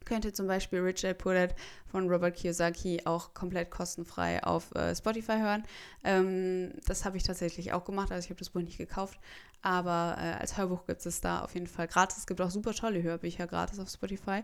könnt 0.04 0.26
ihr 0.26 0.35
zum 0.35 0.47
Beispiel 0.47 0.81
Rich 0.81 1.00
Dad 1.00 1.16
Poor 1.16 1.33
Dad 1.33 1.54
von 1.87 2.09
Robert 2.11 2.37
Kiyosaki 2.37 3.00
auch 3.07 3.33
komplett 3.33 3.71
kostenfrei 3.71 4.45
auf 4.45 4.75
äh, 4.75 4.95
Spotify 4.95 5.38
hören. 5.38 5.62
Ähm, 6.04 6.73
das 6.87 7.07
habe 7.07 7.16
ich 7.16 7.23
tatsächlich 7.23 7.73
auch 7.73 7.85
gemacht, 7.85 8.12
also 8.12 8.23
ich 8.25 8.31
habe 8.31 8.38
das 8.38 8.50
Buch 8.50 8.61
nicht 8.61 8.76
gekauft, 8.76 9.19
aber 9.62 10.16
äh, 10.19 10.40
als 10.40 10.59
Hörbuch 10.59 10.87
gibt 10.87 11.07
es 11.07 11.21
da 11.21 11.40
auf 11.40 11.54
jeden 11.54 11.66
Fall 11.66 11.88
gratis. 11.88 12.19
Es 12.19 12.26
gibt 12.26 12.40
auch 12.40 12.50
super 12.50 12.75
tolle 12.75 13.02
Hörbücher 13.02 13.47
gratis 13.47 13.78
auf 13.78 13.88
Spotify. 13.88 14.42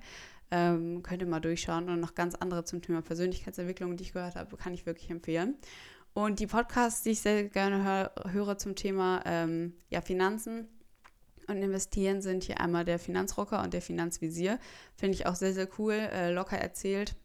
Ähm, 0.50 1.02
könnt 1.02 1.20
ihr 1.20 1.28
mal 1.28 1.40
durchschauen 1.40 1.88
und 1.90 2.00
noch 2.00 2.14
ganz 2.14 2.34
andere 2.34 2.64
zum 2.64 2.80
Thema 2.80 3.02
Persönlichkeitsentwicklung, 3.02 3.96
die 3.96 4.04
ich 4.04 4.12
gehört 4.12 4.36
habe, 4.36 4.56
kann 4.56 4.72
ich 4.72 4.86
wirklich 4.86 5.10
empfehlen. 5.10 5.56
Und 6.14 6.40
die 6.40 6.46
Podcasts, 6.46 7.02
die 7.02 7.10
ich 7.10 7.20
sehr 7.20 7.44
gerne 7.44 7.84
hör, 7.84 8.12
höre 8.32 8.56
zum 8.56 8.74
Thema 8.74 9.22
ähm, 9.26 9.74
ja, 9.90 10.00
Finanzen, 10.00 10.68
und 11.48 11.62
investieren 11.62 12.20
sind 12.20 12.44
hier 12.44 12.60
einmal 12.60 12.84
der 12.84 12.98
Finanzrocker 12.98 13.62
und 13.62 13.72
der 13.72 13.82
Finanzvisier. 13.82 14.58
Finde 14.94 15.14
ich 15.14 15.26
auch 15.26 15.34
sehr, 15.34 15.54
sehr 15.54 15.68
cool, 15.78 15.94
äh, 15.94 16.30
locker 16.30 16.58
erzählt. 16.58 17.16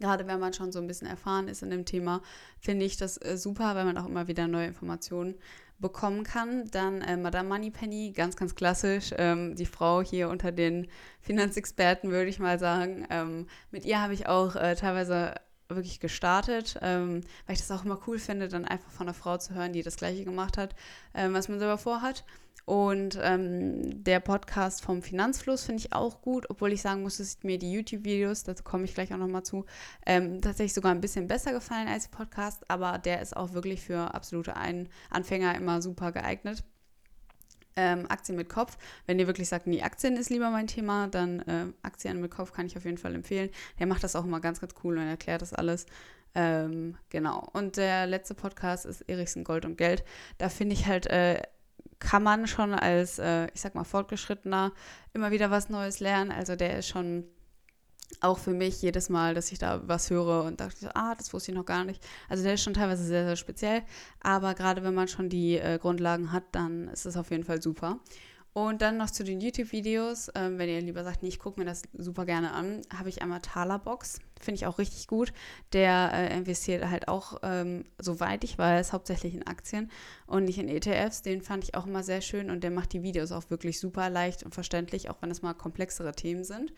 Gerade 0.00 0.26
wenn 0.26 0.40
man 0.40 0.52
schon 0.52 0.72
so 0.72 0.80
ein 0.80 0.86
bisschen 0.86 1.08
erfahren 1.08 1.48
ist 1.48 1.62
in 1.62 1.70
dem 1.70 1.84
Thema, 1.84 2.22
finde 2.58 2.84
ich 2.84 2.96
das 2.96 3.16
äh, 3.18 3.36
super, 3.36 3.74
weil 3.74 3.84
man 3.84 3.98
auch 3.98 4.06
immer 4.06 4.28
wieder 4.28 4.46
neue 4.46 4.66
Informationen 4.66 5.34
bekommen 5.78 6.24
kann. 6.24 6.66
Dann 6.70 7.02
äh, 7.02 7.16
Madame 7.16 7.48
Moneypenny, 7.48 8.12
ganz, 8.12 8.36
ganz 8.36 8.54
klassisch. 8.54 9.12
Ähm, 9.16 9.54
die 9.56 9.66
Frau 9.66 10.02
hier 10.02 10.28
unter 10.28 10.52
den 10.52 10.88
Finanzexperten, 11.20 12.10
würde 12.10 12.30
ich 12.30 12.38
mal 12.38 12.58
sagen. 12.58 13.06
Ähm, 13.10 13.46
mit 13.70 13.84
ihr 13.84 14.00
habe 14.00 14.14
ich 14.14 14.26
auch 14.26 14.56
äh, 14.56 14.74
teilweise 14.76 15.34
wirklich 15.68 16.00
gestartet, 16.00 16.78
ähm, 16.82 17.22
weil 17.46 17.54
ich 17.54 17.60
das 17.60 17.70
auch 17.70 17.84
immer 17.84 18.00
cool 18.06 18.18
finde, 18.18 18.48
dann 18.48 18.64
einfach 18.64 18.90
von 18.90 19.06
einer 19.06 19.14
Frau 19.14 19.38
zu 19.38 19.54
hören, 19.54 19.72
die 19.72 19.82
das 19.82 19.96
Gleiche 19.96 20.24
gemacht 20.24 20.58
hat, 20.58 20.74
ähm, 21.14 21.32
was 21.34 21.48
man 21.48 21.58
selber 21.58 21.78
vorhat. 21.78 22.24
Und 22.66 23.18
ähm, 23.22 24.02
der 24.04 24.20
Podcast 24.20 24.82
vom 24.82 25.02
Finanzfluss 25.02 25.64
finde 25.64 25.80
ich 25.80 25.92
auch 25.92 26.22
gut, 26.22 26.48
obwohl 26.48 26.72
ich 26.72 26.80
sagen 26.80 27.02
muss, 27.02 27.18
dass 27.18 27.42
mir 27.42 27.58
die 27.58 27.70
YouTube-Videos, 27.70 28.44
dazu 28.44 28.64
komme 28.64 28.84
ich 28.84 28.94
gleich 28.94 29.12
auch 29.12 29.18
nochmal 29.18 29.42
zu, 29.42 29.66
ähm, 30.06 30.40
tatsächlich 30.40 30.72
sogar 30.72 30.92
ein 30.92 31.02
bisschen 31.02 31.26
besser 31.26 31.52
gefallen 31.52 31.88
als 31.88 32.08
Podcast, 32.08 32.62
aber 32.70 32.98
der 32.98 33.20
ist 33.20 33.36
auch 33.36 33.52
wirklich 33.52 33.82
für 33.82 34.14
absolute 34.14 34.56
Ein 34.56 34.88
Anfänger 35.10 35.54
immer 35.56 35.82
super 35.82 36.10
geeignet. 36.12 36.64
Ähm, 37.76 38.06
Aktien 38.08 38.36
mit 38.36 38.48
Kopf. 38.48 38.78
Wenn 39.06 39.18
ihr 39.18 39.26
wirklich 39.26 39.48
sagt, 39.48 39.66
nee, 39.66 39.82
Aktien 39.82 40.16
ist 40.16 40.30
lieber 40.30 40.50
mein 40.50 40.68
Thema, 40.68 41.08
dann 41.08 41.40
äh, 41.40 41.66
Aktien 41.82 42.20
mit 42.20 42.30
Kopf 42.30 42.52
kann 42.52 42.66
ich 42.66 42.76
auf 42.76 42.84
jeden 42.84 42.98
Fall 42.98 43.14
empfehlen. 43.14 43.50
Der 43.80 43.86
macht 43.86 44.04
das 44.04 44.14
auch 44.14 44.24
immer 44.24 44.40
ganz, 44.40 44.60
ganz 44.60 44.74
cool 44.84 44.96
und 44.96 45.06
erklärt 45.06 45.42
das 45.42 45.52
alles. 45.52 45.86
Ähm, 46.36 46.96
genau. 47.10 47.48
Und 47.52 47.76
der 47.76 48.06
letzte 48.06 48.34
Podcast 48.34 48.86
ist 48.86 49.02
Erichsen 49.02 49.44
Gold 49.44 49.64
und 49.64 49.76
Geld. 49.76 50.04
Da 50.38 50.48
finde 50.48 50.74
ich 50.74 50.86
halt 50.86 51.06
äh, 51.06 51.42
kann 51.98 52.22
man 52.22 52.46
schon 52.46 52.74
als, 52.74 53.18
äh, 53.18 53.48
ich 53.54 53.60
sag 53.60 53.74
mal, 53.74 53.84
Fortgeschrittener 53.84 54.72
immer 55.12 55.30
wieder 55.30 55.50
was 55.50 55.70
Neues 55.70 56.00
lernen. 56.00 56.30
Also 56.30 56.54
der 56.56 56.78
ist 56.78 56.88
schon 56.88 57.24
auch 58.20 58.38
für 58.38 58.52
mich 58.52 58.82
jedes 58.82 59.08
Mal, 59.08 59.34
dass 59.34 59.52
ich 59.52 59.58
da 59.58 59.82
was 59.86 60.10
höre 60.10 60.44
und 60.44 60.60
dachte, 60.60 60.94
ah, 60.94 61.14
das 61.14 61.32
wusste 61.32 61.52
ich 61.52 61.56
noch 61.56 61.66
gar 61.66 61.84
nicht. 61.84 62.02
Also 62.28 62.42
der 62.42 62.54
ist 62.54 62.62
schon 62.62 62.74
teilweise 62.74 63.04
sehr, 63.04 63.24
sehr 63.24 63.36
speziell. 63.36 63.82
Aber 64.20 64.54
gerade 64.54 64.82
wenn 64.82 64.94
man 64.94 65.08
schon 65.08 65.28
die 65.28 65.58
äh, 65.58 65.78
Grundlagen 65.78 66.32
hat, 66.32 66.44
dann 66.52 66.88
ist 66.88 67.06
es 67.06 67.16
auf 67.16 67.30
jeden 67.30 67.44
Fall 67.44 67.62
super. 67.62 68.00
Und 68.54 68.82
dann 68.82 68.96
noch 68.96 69.10
zu 69.10 69.24
den 69.24 69.40
YouTube-Videos. 69.40 70.30
Ähm, 70.36 70.58
wenn 70.58 70.68
ihr 70.68 70.80
lieber 70.80 71.02
sagt, 71.02 71.24
nee, 71.24 71.28
ich 71.28 71.40
gucke 71.40 71.58
mir 71.58 71.66
das 71.66 71.82
super 71.92 72.24
gerne 72.24 72.52
an, 72.52 72.82
habe 72.96 73.08
ich 73.08 73.20
einmal 73.20 73.40
Talerbox. 73.40 74.20
Finde 74.40 74.54
ich 74.54 74.66
auch 74.66 74.78
richtig 74.78 75.08
gut. 75.08 75.32
Der 75.72 76.12
äh, 76.14 76.36
investiert 76.36 76.88
halt 76.88 77.08
auch, 77.08 77.40
ähm, 77.42 77.82
soweit 77.98 78.44
ich 78.44 78.56
weiß, 78.56 78.92
hauptsächlich 78.92 79.34
in 79.34 79.44
Aktien 79.44 79.90
und 80.28 80.44
nicht 80.44 80.58
in 80.58 80.68
ETFs. 80.68 81.22
Den 81.22 81.42
fand 81.42 81.64
ich 81.64 81.74
auch 81.74 81.86
immer 81.86 82.04
sehr 82.04 82.20
schön 82.20 82.48
und 82.48 82.62
der 82.62 82.70
macht 82.70 82.92
die 82.92 83.02
Videos 83.02 83.32
auch 83.32 83.50
wirklich 83.50 83.80
super 83.80 84.08
leicht 84.08 84.44
und 84.44 84.54
verständlich, 84.54 85.10
auch 85.10 85.20
wenn 85.20 85.32
es 85.32 85.42
mal 85.42 85.54
komplexere 85.54 86.12
Themen 86.12 86.44
sind. 86.44 86.72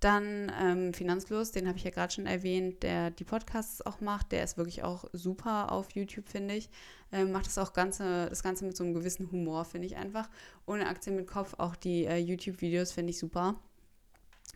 Dann 0.00 0.52
ähm, 0.60 0.92
Finanzlos, 0.92 1.52
den 1.52 1.66
habe 1.66 1.78
ich 1.78 1.84
ja 1.84 1.90
gerade 1.90 2.12
schon 2.12 2.26
erwähnt, 2.26 2.82
der 2.82 3.10
die 3.10 3.24
Podcasts 3.24 3.84
auch 3.84 4.00
macht. 4.00 4.30
Der 4.30 4.44
ist 4.44 4.58
wirklich 4.58 4.82
auch 4.82 5.04
super 5.12 5.72
auf 5.72 5.92
YouTube, 5.92 6.28
finde 6.28 6.54
ich. 6.54 6.68
Ähm, 7.12 7.32
macht 7.32 7.46
das 7.46 7.56
auch 7.56 7.72
Ganze, 7.72 8.28
das 8.28 8.42
Ganze 8.42 8.66
mit 8.66 8.76
so 8.76 8.84
einem 8.84 8.92
gewissen 8.92 9.30
Humor, 9.30 9.64
finde 9.64 9.86
ich 9.86 9.96
einfach. 9.96 10.28
Ohne 10.66 10.86
Aktien 10.86 11.16
mit 11.16 11.26
Kopf, 11.26 11.54
auch 11.58 11.76
die 11.76 12.04
äh, 12.04 12.18
YouTube-Videos 12.18 12.92
finde 12.92 13.10
ich 13.10 13.18
super. 13.18 13.56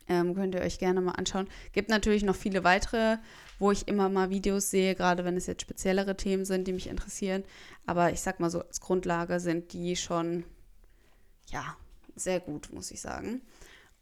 Ähm, 0.09 0.35
könnt 0.35 0.55
ihr 0.55 0.61
euch 0.61 0.79
gerne 0.79 1.00
mal 1.00 1.12
anschauen. 1.12 1.48
Gibt 1.72 1.88
natürlich 1.88 2.22
noch 2.22 2.37
viele 2.37 2.64
weitere, 2.64 3.18
wo 3.59 3.70
ich 3.70 3.88
immer 3.88 4.09
mal 4.09 4.29
Videos 4.29 4.70
sehe, 4.70 4.94
gerade 4.94 5.24
wenn 5.24 5.37
es 5.37 5.46
jetzt 5.46 5.62
speziellere 5.62 6.16
Themen 6.16 6.44
sind, 6.44 6.66
die 6.66 6.72
mich 6.72 6.88
interessieren. 6.88 7.44
Aber 7.87 8.12
ich 8.12 8.20
sag 8.20 8.40
mal 8.40 8.50
so, 8.50 8.61
als 8.61 8.81
Grundlage 8.81 9.40
sind 9.40 9.72
die 9.72 9.96
schon, 9.96 10.44
ja, 11.46 11.76
sehr 12.16 12.40
gut, 12.40 12.70
muss 12.72 12.90
ich 12.90 13.00
sagen. 13.00 13.40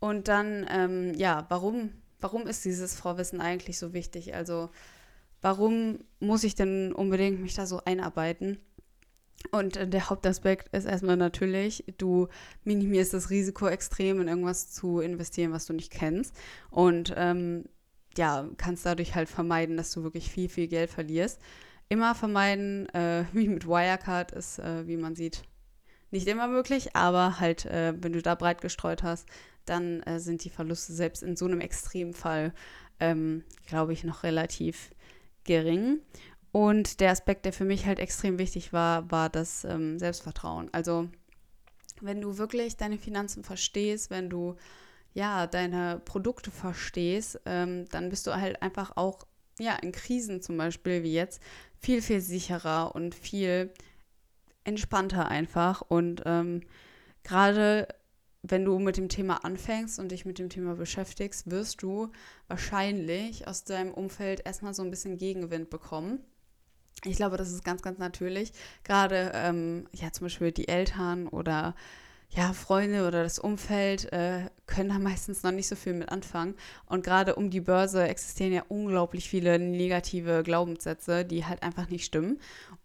Und 0.01 0.29
dann, 0.29 0.67
ähm, 0.71 1.15
ja, 1.15 1.47
warum, 1.49 1.91
warum 2.21 2.47
ist 2.47 2.65
dieses 2.65 2.95
Vorwissen 2.95 3.41
eigentlich 3.41 3.79
so 3.79 3.93
wichtig? 3.93 4.35
Also, 4.35 4.71
warum 5.41 6.01
muss 6.21 6.45
ich 6.45 6.55
denn 6.55 6.93
unbedingt 6.93 7.41
mich 7.41 7.55
da 7.55 7.67
so 7.67 7.81
einarbeiten? 7.85 8.59
Und 9.51 9.77
äh, 9.77 9.89
der 9.89 10.11
Hauptaspekt 10.11 10.69
ist 10.75 10.85
erstmal 10.85 11.17
natürlich, 11.17 11.85
du 11.99 12.29
minimierst 12.65 13.15
das 13.15 13.31
Risiko 13.31 13.69
extrem 13.69 14.21
in 14.21 14.29
irgendwas 14.29 14.71
zu 14.71 15.01
investieren, 15.01 15.53
was 15.53 15.67
du 15.67 15.73
nicht 15.73 15.93
kennst. 15.93 16.35
Und 16.71 17.15
ähm, 17.17 17.65
ja, 18.17 18.49
kannst 18.57 18.85
dadurch 18.85 19.15
halt 19.15 19.29
vermeiden, 19.29 19.77
dass 19.77 19.93
du 19.93 20.03
wirklich 20.03 20.31
viel, 20.31 20.49
viel 20.49 20.69
Geld 20.69 20.91
verlierst. 20.91 21.41
Immer 21.89 22.15
vermeiden, 22.15 22.89
äh, 22.91 23.25
wie 23.33 23.49
mit 23.49 23.67
Wirecard 23.67 24.33
ist, 24.33 24.59
äh, 24.59 24.87
wie 24.87 24.97
man 24.97 25.15
sieht, 25.15 25.43
nicht 26.11 26.27
immer 26.27 26.49
möglich, 26.49 26.97
aber 26.97 27.39
halt, 27.39 27.67
äh, 27.67 27.93
wenn 27.99 28.15
du 28.15 28.23
da 28.23 28.35
breit 28.35 28.63
gestreut 28.63 29.03
hast, 29.03 29.29
dann 29.69 30.03
äh, 30.03 30.21
sind 30.21 30.45
die 30.45 30.51
Verluste 30.51 30.93
selbst 30.93 31.23
in 31.23 31.37
so 31.37 31.47
einem 31.47 31.61
Extremfall, 31.61 32.53
ähm, 33.01 33.45
glaube 33.67 33.93
ich, 33.93 34.05
noch 34.05 34.23
relativ 34.23 34.91
gering. 35.45 36.01
Und 36.53 37.01
der 37.01 37.11
Aspekt, 37.11 37.45
der 37.45 37.53
für 37.53 37.65
mich 37.65 37.87
halt 37.87 37.99
extrem 37.99 38.39
wichtig 38.39 38.73
war, 38.73 39.11
war 39.11 39.29
das 39.29 39.65
ähm, 39.65 39.99
Selbstvertrauen. 39.99 40.69
Also 40.73 41.09
wenn 42.01 42.21
du 42.21 42.39
wirklich 42.39 42.77
deine 42.77 42.99
Finanzen 42.99 43.45
verstehst, 43.45 44.11
wenn 44.11 44.31
du 44.31 44.57
ja 45.15 45.47
deine 45.47 46.01
Produkte 46.05 46.51
verstehst, 46.51 47.41
ähm, 47.45 47.89
dann 47.91 48.09
bist 48.09 48.27
du 48.27 48.35
halt 48.35 48.63
einfach 48.63 48.97
auch 48.97 49.27
ja 49.59 49.75
in 49.77 49.93
Krisen 49.93 50.41
zum 50.41 50.57
Beispiel 50.57 51.03
wie 51.03 51.13
jetzt 51.13 51.43
viel 51.81 52.03
viel 52.03 52.21
sicherer 52.21 52.95
und 52.95 53.15
viel 53.15 53.73
entspannter 54.65 55.29
einfach 55.29 55.81
und 55.81 56.23
ähm, 56.27 56.63
gerade 57.25 57.89
wenn 58.43 58.65
du 58.65 58.79
mit 58.79 58.97
dem 58.97 59.09
Thema 59.09 59.45
anfängst 59.45 59.99
und 59.99 60.13
dich 60.13 60.25
mit 60.25 60.39
dem 60.39 60.49
Thema 60.49 60.77
beschäftigst, 60.77 61.51
wirst 61.51 61.83
du 61.83 62.13
wahrscheinlich 62.47 63.49
aus 63.49 63.65
deinem 63.65 63.93
Umfeld 63.93 64.47
erstmal 64.47 64.75
so 64.75 64.83
ein 64.83 64.91
bisschen 64.91 65.19
Gegenwind 65.19 65.71
bekommen. 65.71 66.21
Ich 67.05 67.17
glaube, 67.17 67.37
das 67.37 67.53
ist 67.53 67.65
ganz, 67.65 67.83
ganz 67.83 67.99
natürlich. 67.99 68.53
Gerade, 68.85 69.33
ähm, 69.35 69.89
ja, 69.93 70.13
zum 70.13 70.27
Beispiel 70.27 70.53
die 70.53 70.69
Eltern 70.69 71.29
oder 71.29 71.75
ja, 72.31 72.53
Freunde 72.53 73.07
oder 73.07 73.23
das 73.23 73.39
Umfeld 73.39 74.13
äh, 74.13 74.51
können 74.67 74.91
da 74.91 74.99
meistens 74.99 75.43
noch 75.43 75.53
nicht 75.53 75.69
so 75.69 75.77
viel 75.77 75.95
mit 75.95 76.11
anfangen. 76.11 76.55
Und 76.87 77.05
gerade 77.05 77.37
um 77.37 77.51
die 77.51 77.61
Börse 77.61 78.07
existieren 78.07 78.53
ja 78.53 78.65
unglaublich 78.69 79.29
viele 79.29 79.59
negative 79.59 80.43
Glaubenssätze, 80.43 81.25
die 81.25 81.45
halt 81.45 81.63
einfach 81.63 81.89
nicht 81.89 82.05
stimmen. 82.05 82.39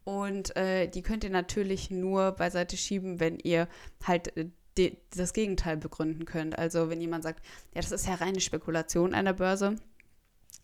Und 0.04 0.56
äh, 0.56 0.88
die 0.88 1.02
könnt 1.02 1.24
ihr 1.24 1.30
natürlich 1.30 1.92
nur 1.92 2.32
beiseite 2.32 2.78
schieben, 2.78 3.20
wenn 3.20 3.38
ihr 3.40 3.68
halt 4.06 4.34
äh, 4.78 4.96
das 5.16 5.34
Gegenteil 5.34 5.78
begründen 5.78 6.26
könnt. 6.26 6.58
Also 6.58 6.90
wenn 6.90 7.02
jemand 7.02 7.24
sagt, 7.24 7.44
ja, 7.74 7.82
das 7.82 7.92
ist 7.92 8.08
ja 8.08 8.16
reine 8.16 8.40
Spekulation 8.40 9.12
der 9.12 9.34
Börse, 9.34 9.76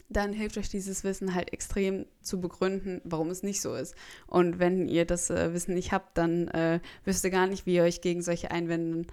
dann 0.10 0.34
hilft 0.34 0.58
euch 0.58 0.70
dieses 0.70 1.04
Wissen 1.04 1.36
halt 1.36 1.54
extrem 1.54 2.06
zu 2.22 2.42
begründen, 2.42 3.02
warum 3.04 3.30
es 3.30 3.44
nicht 3.44 3.62
so 3.62 3.76
ist. 3.76 3.96
Und 4.28 4.60
wenn 4.60 4.88
ihr 4.88 5.06
das 5.06 5.30
äh, 5.30 5.54
Wissen 5.54 5.76
nicht 5.76 5.92
habt, 5.92 6.18
dann 6.18 6.48
äh, 6.50 6.80
wisst 7.06 7.24
ihr 7.24 7.30
gar 7.30 7.48
nicht, 7.48 7.66
wie 7.66 7.76
ihr 7.76 7.84
euch 7.84 8.02
gegen 8.02 8.22
solche 8.22 8.52
Einwände 8.52 9.06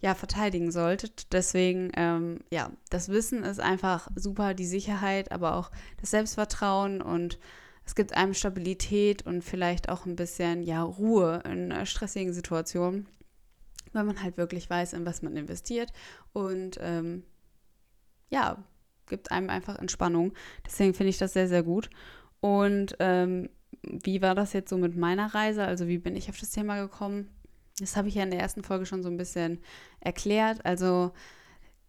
ja, 0.00 0.14
verteidigen 0.14 0.70
solltet. 0.70 1.32
Deswegen, 1.32 1.90
ähm, 1.96 2.40
ja, 2.50 2.70
das 2.90 3.08
Wissen 3.08 3.42
ist 3.42 3.58
einfach 3.58 4.08
super, 4.14 4.54
die 4.54 4.66
Sicherheit, 4.66 5.32
aber 5.32 5.56
auch 5.56 5.70
das 6.00 6.10
Selbstvertrauen 6.10 7.00
und 7.02 7.38
es 7.86 7.94
gibt 7.94 8.14
einem 8.14 8.34
Stabilität 8.34 9.26
und 9.26 9.42
vielleicht 9.42 9.88
auch 9.88 10.06
ein 10.06 10.16
bisschen, 10.16 10.62
ja, 10.62 10.82
Ruhe 10.82 11.42
in 11.44 11.70
äh, 11.70 11.84
stressigen 11.84 12.32
Situationen, 12.32 13.06
weil 13.94 14.04
man 14.04 14.22
halt 14.22 14.36
wirklich 14.36 14.68
weiß, 14.68 14.92
in 14.92 15.06
was 15.06 15.22
man 15.22 15.36
investiert 15.36 15.92
und 16.32 16.78
ähm, 16.80 17.24
ja, 18.30 18.64
gibt 19.08 19.30
einem 19.30 19.50
einfach 19.50 19.78
Entspannung. 19.78 20.32
Deswegen 20.66 20.94
finde 20.94 21.10
ich 21.10 21.18
das 21.18 21.32
sehr, 21.32 21.48
sehr 21.48 21.62
gut. 21.62 21.90
Und 22.40 22.96
ähm, 22.98 23.48
wie 23.82 24.22
war 24.22 24.34
das 24.34 24.52
jetzt 24.52 24.70
so 24.70 24.76
mit 24.76 24.96
meiner 24.96 25.34
Reise? 25.34 25.64
Also 25.64 25.88
wie 25.88 25.98
bin 25.98 26.16
ich 26.16 26.28
auf 26.28 26.38
das 26.38 26.50
Thema 26.50 26.80
gekommen? 26.80 27.30
Das 27.78 27.96
habe 27.96 28.08
ich 28.08 28.14
ja 28.14 28.22
in 28.22 28.30
der 28.30 28.40
ersten 28.40 28.62
Folge 28.62 28.86
schon 28.86 29.02
so 29.02 29.08
ein 29.08 29.16
bisschen 29.16 29.60
erklärt. 30.00 30.64
Also 30.64 31.12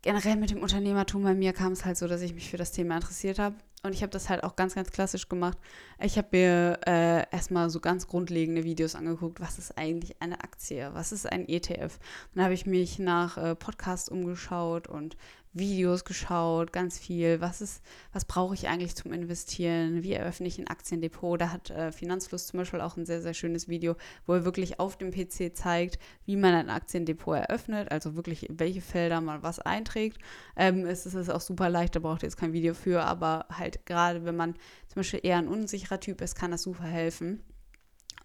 generell 0.01 0.35
mit 0.35 0.51
dem 0.51 0.61
Unternehmertum 0.61 1.23
bei 1.23 1.33
mir 1.33 1.53
kam 1.53 1.73
es 1.73 1.85
halt 1.85 1.97
so, 1.97 2.07
dass 2.07 2.21
ich 2.21 2.33
mich 2.33 2.49
für 2.49 2.57
das 2.57 2.71
Thema 2.71 2.95
interessiert 2.95 3.39
habe. 3.39 3.55
Und 3.85 3.93
ich 3.93 4.01
habe 4.01 4.11
das 4.11 4.29
halt 4.29 4.43
auch 4.43 4.55
ganz, 4.55 4.73
ganz 4.73 4.89
klassisch 4.89 5.29
gemacht. 5.29 5.59
Ich 6.01 6.17
habe 6.17 6.29
mir 6.31 6.79
äh, 6.87 7.23
erstmal 7.31 7.69
so 7.69 7.79
ganz 7.79 8.07
grundlegende 8.07 8.63
Videos 8.63 8.95
angeguckt. 8.95 9.39
Was 9.39 9.59
ist 9.59 9.77
eigentlich 9.77 10.19
eine 10.19 10.43
Aktie? 10.43 10.89
Was 10.93 11.11
ist 11.11 11.31
ein 11.31 11.47
ETF? 11.47 11.99
Dann 12.33 12.43
habe 12.43 12.55
ich 12.55 12.65
mich 12.65 12.97
nach 12.97 13.37
äh, 13.37 13.53
Podcasts 13.53 14.09
umgeschaut 14.09 14.87
und 14.87 15.17
Videos 15.55 16.03
geschaut, 16.03 16.73
ganz 16.73 16.99
viel. 16.99 17.39
Was 17.39 17.61
ist, 17.61 17.81
was 18.11 18.25
brauche 18.25 18.53
ich 18.53 18.67
eigentlich 18.67 18.93
zum 18.95 19.13
Investieren? 19.13 20.03
Wie 20.03 20.11
eröffne 20.11 20.47
ich 20.47 20.59
ein 20.59 20.67
Aktiendepot? 20.67 21.39
Da 21.39 21.51
hat 21.51 21.69
äh, 21.69 21.93
Finanzfluss 21.93 22.47
zum 22.47 22.59
Beispiel 22.59 22.81
auch 22.81 22.97
ein 22.97 23.05
sehr, 23.05 23.21
sehr 23.21 23.33
schönes 23.33 23.69
Video, 23.69 23.95
wo 24.25 24.33
er 24.33 24.43
wirklich 24.43 24.79
auf 24.81 24.97
dem 24.97 25.11
PC 25.11 25.55
zeigt, 25.55 25.97
wie 26.25 26.35
man 26.35 26.53
ein 26.53 26.69
Aktiendepot 26.69 27.37
eröffnet, 27.37 27.89
also 27.89 28.15
wirklich 28.15 28.47
welche 28.49 28.81
Felder 28.81 29.21
man 29.21 29.43
was 29.43 29.59
einträgt. 29.59 30.19
Ähm, 30.57 30.85
es 30.85 31.05
ist 31.05 31.29
auch 31.29 31.41
super 31.41 31.69
leicht, 31.69 31.95
da 31.95 32.01
braucht 32.01 32.23
ihr 32.23 32.27
jetzt 32.27 32.37
kein 32.37 32.51
Video 32.53 32.73
für, 32.73 33.03
aber 33.03 33.45
halt 33.49 33.85
gerade 33.85 34.25
wenn 34.25 34.35
man 34.35 34.55
zum 34.87 34.97
Beispiel 34.97 35.21
eher 35.23 35.37
ein 35.37 35.47
unsicherer 35.47 36.01
Typ 36.01 36.19
ist, 36.19 36.35
kann 36.35 36.51
das 36.51 36.63
super 36.63 36.83
helfen. 36.83 37.41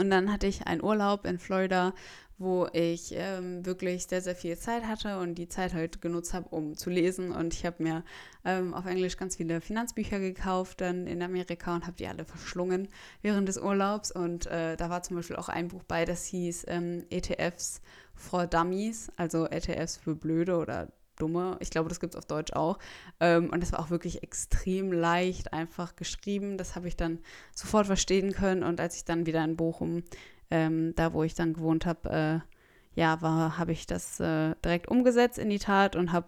Und 0.01 0.09
dann 0.09 0.33
hatte 0.33 0.47
ich 0.47 0.67
einen 0.67 0.83
Urlaub 0.83 1.27
in 1.27 1.39
Florida, 1.39 1.93
wo 2.39 2.67
ich 2.73 3.13
ähm, 3.15 3.67
wirklich 3.67 4.07
sehr, 4.07 4.23
sehr 4.23 4.35
viel 4.35 4.57
Zeit 4.57 4.85
hatte 4.87 5.19
und 5.19 5.35
die 5.35 5.47
Zeit 5.47 5.75
halt 5.75 6.01
genutzt 6.01 6.33
habe, 6.33 6.49
um 6.49 6.75
zu 6.75 6.89
lesen. 6.89 7.33
Und 7.33 7.53
ich 7.53 7.67
habe 7.67 7.83
mir 7.83 8.03
ähm, 8.47 8.73
auf 8.73 8.87
Englisch 8.87 9.19
ganz 9.19 9.37
viele 9.37 9.61
Finanzbücher 9.61 10.19
gekauft 10.19 10.81
dann 10.81 11.07
in 11.07 11.23
Amerika 11.23 11.75
und 11.75 11.87
habe 11.87 11.99
die 11.99 12.07
alle 12.07 12.25
verschlungen 12.25 12.89
während 13.21 13.47
des 13.47 13.59
Urlaubs. 13.59 14.11
Und 14.11 14.47
äh, 14.47 14.79
da 14.79 14.89
war 14.89 15.03
zum 15.03 15.17
Beispiel 15.17 15.37
auch 15.37 15.51
ein 15.51 15.69
Buch 15.69 15.83
bei, 15.83 16.07
das 16.07 16.25
hieß 16.25 16.65
ähm, 16.69 17.05
ETFs 17.11 17.83
for 18.15 18.47
Dummies, 18.47 19.13
also 19.17 19.45
ETFs 19.45 19.99
für 19.99 20.15
Blöde 20.15 20.57
oder 20.57 20.89
Dumme. 21.21 21.57
Ich 21.61 21.71
glaube, 21.71 21.89
das 21.89 22.01
gibt 22.01 22.15
es 22.15 22.19
auf 22.19 22.27
Deutsch 22.27 22.53
auch. 22.55 22.79
Ähm, 23.21 23.51
und 23.51 23.63
das 23.63 23.73
war 23.73 23.81
auch 23.81 23.91
wirklich 23.91 24.23
extrem 24.23 24.93
leicht 24.93 25.53
einfach 25.53 25.95
geschrieben. 25.95 26.59
Das 26.59 26.75
habe 26.75 26.89
ich 26.89 26.97
dann 26.97 27.19
sofort 27.55 27.87
verstehen 27.87 28.33
können. 28.33 28.65
Und 28.65 28.81
als 28.81 28.97
ich 28.97 29.05
dann 29.05 29.27
wieder 29.27 29.45
in 29.45 29.57
Bochum 29.57 30.03
ähm, 30.51 30.95
da 30.97 31.13
wo 31.13 31.23
ich 31.23 31.35
dann 31.35 31.55
gewohnt 31.55 31.87
habe, 31.87 32.11
äh, 32.11 33.01
ja, 33.01 33.23
war, 33.23 33.57
habe 33.59 33.73
ich 33.73 33.87
das 33.87 34.21
äh, 34.21 34.55
direkt 34.65 34.89
umgesetzt 34.89 35.39
in 35.39 35.49
die 35.49 35.59
Tat 35.59 35.97
und 35.97 36.13
habe 36.13 36.27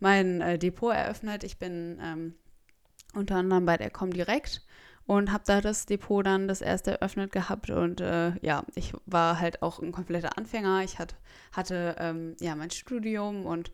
mein 0.00 0.40
äh, 0.40 0.58
Depot 0.58 0.92
eröffnet. 0.92 1.44
Ich 1.44 1.58
bin 1.58 1.98
ähm, 2.02 2.34
unter 3.14 3.36
anderem 3.36 3.64
bei 3.64 3.76
der 3.76 3.90
Comdirect 3.90 4.62
und 5.06 5.32
habe 5.32 5.44
da 5.46 5.60
das 5.60 5.86
Depot 5.86 6.26
dann 6.26 6.48
das 6.48 6.60
erste 6.60 6.92
eröffnet 6.92 7.32
gehabt 7.32 7.70
und 7.70 8.00
äh, 8.00 8.32
ja, 8.44 8.64
ich 8.74 8.92
war 9.06 9.40
halt 9.40 9.62
auch 9.62 9.80
ein 9.80 9.92
kompletter 9.92 10.36
Anfänger. 10.36 10.82
Ich 10.82 10.98
hat, 10.98 11.14
hatte 11.52 11.96
ähm, 11.98 12.36
ja 12.40 12.54
mein 12.56 12.70
Studium 12.70 13.46
und 13.46 13.70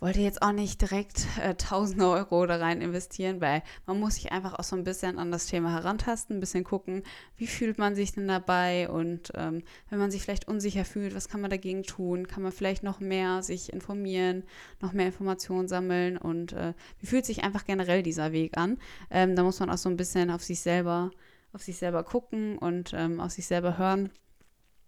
wollte 0.00 0.20
jetzt 0.20 0.42
auch 0.42 0.52
nicht 0.52 0.80
direkt 0.80 1.26
äh, 1.42 1.54
tausende 1.54 2.08
Euro 2.08 2.46
da 2.46 2.56
rein 2.56 2.80
investieren, 2.80 3.40
weil 3.40 3.62
man 3.86 3.98
muss 3.98 4.14
sich 4.14 4.30
einfach 4.30 4.54
auch 4.54 4.64
so 4.64 4.76
ein 4.76 4.84
bisschen 4.84 5.18
an 5.18 5.32
das 5.32 5.46
Thema 5.46 5.72
herantasten, 5.72 6.36
ein 6.36 6.40
bisschen 6.40 6.64
gucken, 6.64 7.02
wie 7.36 7.46
fühlt 7.46 7.78
man 7.78 7.94
sich 7.94 8.12
denn 8.12 8.28
dabei 8.28 8.88
und 8.88 9.32
ähm, 9.34 9.62
wenn 9.90 9.98
man 9.98 10.10
sich 10.10 10.22
vielleicht 10.22 10.46
unsicher 10.46 10.84
fühlt, 10.84 11.14
was 11.14 11.28
kann 11.28 11.40
man 11.40 11.50
dagegen 11.50 11.82
tun? 11.82 12.28
Kann 12.28 12.42
man 12.42 12.52
vielleicht 12.52 12.82
noch 12.82 13.00
mehr 13.00 13.42
sich 13.42 13.72
informieren, 13.72 14.44
noch 14.80 14.92
mehr 14.92 15.06
Informationen 15.06 15.68
sammeln 15.68 16.16
und 16.16 16.52
äh, 16.52 16.74
wie 17.00 17.06
fühlt 17.06 17.26
sich 17.26 17.42
einfach 17.42 17.64
generell 17.64 18.02
dieser 18.02 18.32
Weg 18.32 18.56
an? 18.56 18.78
Ähm, 19.10 19.34
da 19.34 19.42
muss 19.42 19.60
man 19.60 19.70
auch 19.70 19.78
so 19.78 19.88
ein 19.88 19.96
bisschen 19.96 20.30
auf 20.30 20.44
sich 20.44 20.60
selber, 20.60 21.10
auf 21.52 21.62
sich 21.62 21.76
selber 21.76 22.04
gucken 22.04 22.56
und 22.58 22.92
ähm, 22.94 23.20
auf 23.20 23.32
sich 23.32 23.46
selber 23.46 23.78
hören 23.78 24.10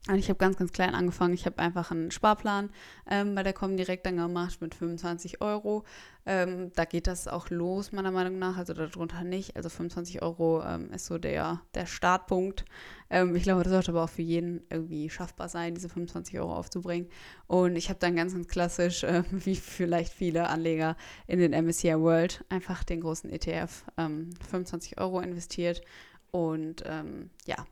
und 0.08 0.16
ich 0.16 0.30
habe 0.30 0.38
ganz, 0.38 0.56
ganz 0.56 0.72
klein 0.72 0.94
angefangen. 0.94 1.34
Ich 1.34 1.44
habe 1.44 1.58
einfach 1.58 1.90
einen 1.90 2.10
Sparplan 2.10 2.70
ähm, 3.10 3.34
bei 3.34 3.42
der 3.42 3.52
Comdirect 3.52 4.06
dann 4.06 4.16
gemacht 4.16 4.62
mit 4.62 4.74
25 4.74 5.42
Euro. 5.42 5.84
Ähm, 6.24 6.72
da 6.74 6.86
geht 6.86 7.06
das 7.06 7.28
auch 7.28 7.50
los, 7.50 7.92
meiner 7.92 8.10
Meinung 8.10 8.38
nach. 8.38 8.56
Also 8.56 8.72
darunter 8.72 9.24
nicht. 9.24 9.56
Also 9.56 9.68
25 9.68 10.22
Euro 10.22 10.62
ähm, 10.64 10.90
ist 10.90 11.04
so 11.04 11.18
der, 11.18 11.60
der 11.74 11.84
Startpunkt. 11.84 12.64
Ähm, 13.10 13.36
ich 13.36 13.42
glaube, 13.42 13.62
das 13.62 13.72
sollte 13.72 13.90
aber 13.90 14.04
auch 14.04 14.08
für 14.08 14.22
jeden 14.22 14.62
irgendwie 14.70 15.10
schaffbar 15.10 15.50
sein, 15.50 15.74
diese 15.74 15.90
25 15.90 16.38
Euro 16.40 16.56
aufzubringen. 16.56 17.10
Und 17.46 17.76
ich 17.76 17.90
habe 17.90 17.98
dann 17.98 18.16
ganz, 18.16 18.32
ganz 18.32 18.48
klassisch, 18.48 19.04
äh, 19.04 19.22
wie 19.30 19.54
vielleicht 19.54 20.14
viele 20.14 20.48
Anleger 20.48 20.96
in 21.26 21.40
den 21.40 21.52
MSCI 21.52 22.00
World, 22.00 22.42
einfach 22.48 22.84
den 22.84 23.02
großen 23.02 23.28
ETF 23.28 23.84
25 23.96 24.92
ähm, 24.92 25.04
Euro 25.04 25.20
investiert. 25.20 25.82
Und 26.30 26.84
ähm, 26.86 27.28
ja, 27.44 27.66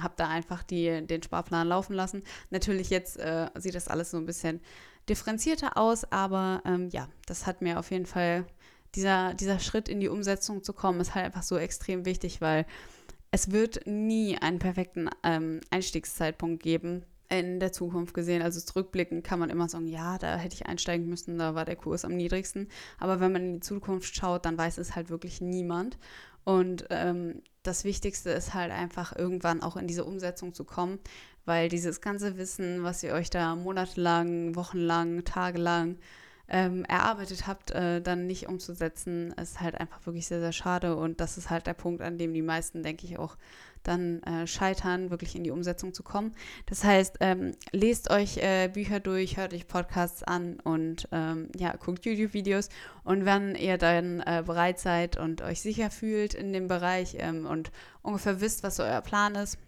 habe 0.00 0.14
da 0.16 0.28
einfach 0.28 0.62
die, 0.62 1.06
den 1.06 1.22
Sparplan 1.22 1.68
laufen 1.68 1.94
lassen. 1.94 2.22
Natürlich 2.50 2.90
jetzt 2.90 3.18
äh, 3.18 3.48
sieht 3.54 3.74
das 3.74 3.88
alles 3.88 4.10
so 4.10 4.16
ein 4.16 4.26
bisschen 4.26 4.60
differenzierter 5.08 5.76
aus, 5.76 6.10
aber 6.10 6.62
ähm, 6.64 6.88
ja, 6.90 7.08
das 7.26 7.46
hat 7.46 7.62
mir 7.62 7.78
auf 7.78 7.90
jeden 7.90 8.06
Fall, 8.06 8.44
dieser, 8.94 9.34
dieser 9.34 9.58
Schritt 9.58 9.88
in 9.88 10.00
die 10.00 10.08
Umsetzung 10.08 10.62
zu 10.62 10.72
kommen, 10.72 11.00
ist 11.00 11.14
halt 11.14 11.26
einfach 11.26 11.42
so 11.42 11.56
extrem 11.56 12.04
wichtig, 12.04 12.40
weil 12.40 12.66
es 13.30 13.50
wird 13.50 13.86
nie 13.86 14.38
einen 14.38 14.58
perfekten 14.58 15.10
ähm, 15.22 15.60
Einstiegszeitpunkt 15.70 16.62
geben 16.62 17.04
in 17.28 17.60
der 17.60 17.72
Zukunft 17.72 18.14
gesehen. 18.14 18.42
Also 18.42 18.60
zurückblickend 18.60 19.24
kann 19.24 19.38
man 19.38 19.50
immer 19.50 19.68
sagen, 19.68 19.88
ja, 19.88 20.18
da 20.18 20.36
hätte 20.36 20.54
ich 20.54 20.66
einsteigen 20.66 21.06
müssen, 21.06 21.38
da 21.38 21.54
war 21.54 21.64
der 21.64 21.76
Kurs 21.76 22.04
am 22.04 22.16
niedrigsten. 22.16 22.68
Aber 22.98 23.20
wenn 23.20 23.32
man 23.32 23.42
in 23.42 23.54
die 23.54 23.60
Zukunft 23.60 24.14
schaut, 24.14 24.44
dann 24.44 24.56
weiß 24.56 24.78
es 24.78 24.94
halt 24.94 25.10
wirklich 25.10 25.40
niemand. 25.40 25.98
Und 26.46 26.86
ähm, 26.90 27.42
das 27.64 27.82
Wichtigste 27.82 28.30
ist 28.30 28.54
halt 28.54 28.70
einfach 28.70 29.16
irgendwann 29.16 29.62
auch 29.64 29.76
in 29.76 29.88
diese 29.88 30.04
Umsetzung 30.04 30.54
zu 30.54 30.62
kommen, 30.62 31.00
weil 31.44 31.68
dieses 31.68 32.00
ganze 32.00 32.36
Wissen, 32.36 32.84
was 32.84 33.02
ihr 33.02 33.14
euch 33.14 33.30
da 33.30 33.56
monatelang, 33.56 34.54
wochenlang, 34.54 35.24
tagelang 35.24 35.98
ähm, 36.48 36.84
erarbeitet 36.84 37.46
habt, 37.46 37.70
äh, 37.72 38.00
dann 38.00 38.26
nicht 38.26 38.48
umzusetzen, 38.48 39.32
ist 39.32 39.60
halt 39.60 39.80
einfach 39.80 40.04
wirklich 40.06 40.26
sehr, 40.26 40.40
sehr 40.40 40.52
schade. 40.52 40.96
Und 40.96 41.20
das 41.20 41.38
ist 41.38 41.50
halt 41.50 41.66
der 41.66 41.74
Punkt, 41.74 42.02
an 42.02 42.18
dem 42.18 42.32
die 42.34 42.42
meisten, 42.42 42.82
denke 42.82 43.06
ich, 43.06 43.18
auch 43.18 43.36
dann 43.82 44.22
äh, 44.24 44.46
scheitern, 44.46 45.10
wirklich 45.10 45.36
in 45.36 45.44
die 45.44 45.50
Umsetzung 45.50 45.94
zu 45.94 46.02
kommen. 46.02 46.34
Das 46.66 46.84
heißt, 46.84 47.18
ähm, 47.20 47.52
lest 47.72 48.10
euch 48.10 48.38
äh, 48.38 48.68
Bücher 48.68 49.00
durch, 49.00 49.36
hört 49.36 49.54
euch 49.54 49.68
Podcasts 49.68 50.22
an 50.22 50.58
und 50.60 51.08
ähm, 51.12 51.48
ja, 51.56 51.74
guckt 51.76 52.04
YouTube-Videos. 52.04 52.68
Und 53.04 53.24
wenn 53.24 53.54
ihr 53.54 53.78
dann 53.78 54.20
äh, 54.20 54.42
bereit 54.44 54.80
seid 54.80 55.16
und 55.16 55.42
euch 55.42 55.60
sicher 55.60 55.90
fühlt 55.90 56.34
in 56.34 56.52
dem 56.52 56.68
Bereich 56.68 57.16
ähm, 57.18 57.46
und 57.46 57.70
ungefähr 58.02 58.40
wisst, 58.40 58.62
was 58.62 58.76
so 58.76 58.82
euer 58.82 59.02
Plan 59.02 59.34
ist, 59.34 59.58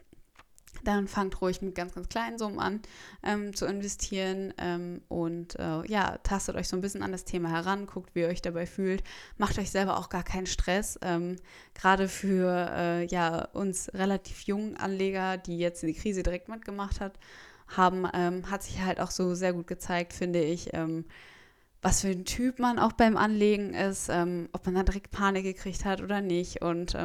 dann 0.89 1.07
fangt 1.07 1.41
ruhig 1.43 1.61
mit 1.61 1.75
ganz, 1.75 1.95
ganz 1.95 2.09
kleinen 2.09 2.39
Summen 2.39 2.59
an 2.59 2.81
ähm, 3.23 3.55
zu 3.55 3.67
investieren 3.67 4.55
ähm, 4.59 5.03
und 5.09 5.59
äh, 5.59 5.87
ja, 5.87 6.19
tastet 6.23 6.57
euch 6.57 6.67
so 6.67 6.77
ein 6.77 6.81
bisschen 6.81 7.03
an 7.03 7.13
das 7.13 7.25
Thema 7.25 7.51
heran, 7.51 7.87
guckt, 7.87 8.15
wie 8.15 8.21
ihr 8.21 8.29
euch 8.29 8.41
dabei 8.41 8.65
fühlt, 8.65 9.05
macht 9.37 9.59
euch 9.59 9.71
selber 9.71 9.99
auch 9.99 10.09
gar 10.09 10.23
keinen 10.23 10.47
Stress. 10.47 10.99
Ähm, 11.03 11.37
Gerade 11.75 12.09
für 12.09 12.71
äh, 12.73 13.07
ja, 13.07 13.45
uns 13.53 13.93
relativ 13.93 14.43
jungen 14.43 14.77
Anleger, 14.77 15.37
die 15.37 15.59
jetzt 15.59 15.83
die 15.83 15.93
Krise 15.93 16.23
direkt 16.23 16.49
mitgemacht 16.49 17.01
hat, 17.01 17.19
haben, 17.69 18.09
ähm, 18.15 18.51
hat 18.51 18.63
sich 18.63 18.81
halt 18.81 18.99
auch 18.99 19.11
so 19.11 19.35
sehr 19.35 19.53
gut 19.53 19.67
gezeigt, 19.67 20.15
finde 20.15 20.43
ich, 20.43 20.71
ähm, 20.73 21.05
was 21.83 22.01
für 22.01 22.09
ein 22.09 22.25
Typ 22.25 22.59
man 22.59 22.79
auch 22.79 22.93
beim 22.93 23.17
Anlegen 23.19 23.75
ist, 23.75 24.09
ähm, 24.09 24.49
ob 24.53 24.65
man 24.65 24.75
da 24.75 24.83
direkt 24.85 25.11
Panik 25.11 25.45
gekriegt 25.45 25.85
hat 25.85 26.01
oder 26.01 26.23
nicht 26.23 26.63
und 26.63 26.97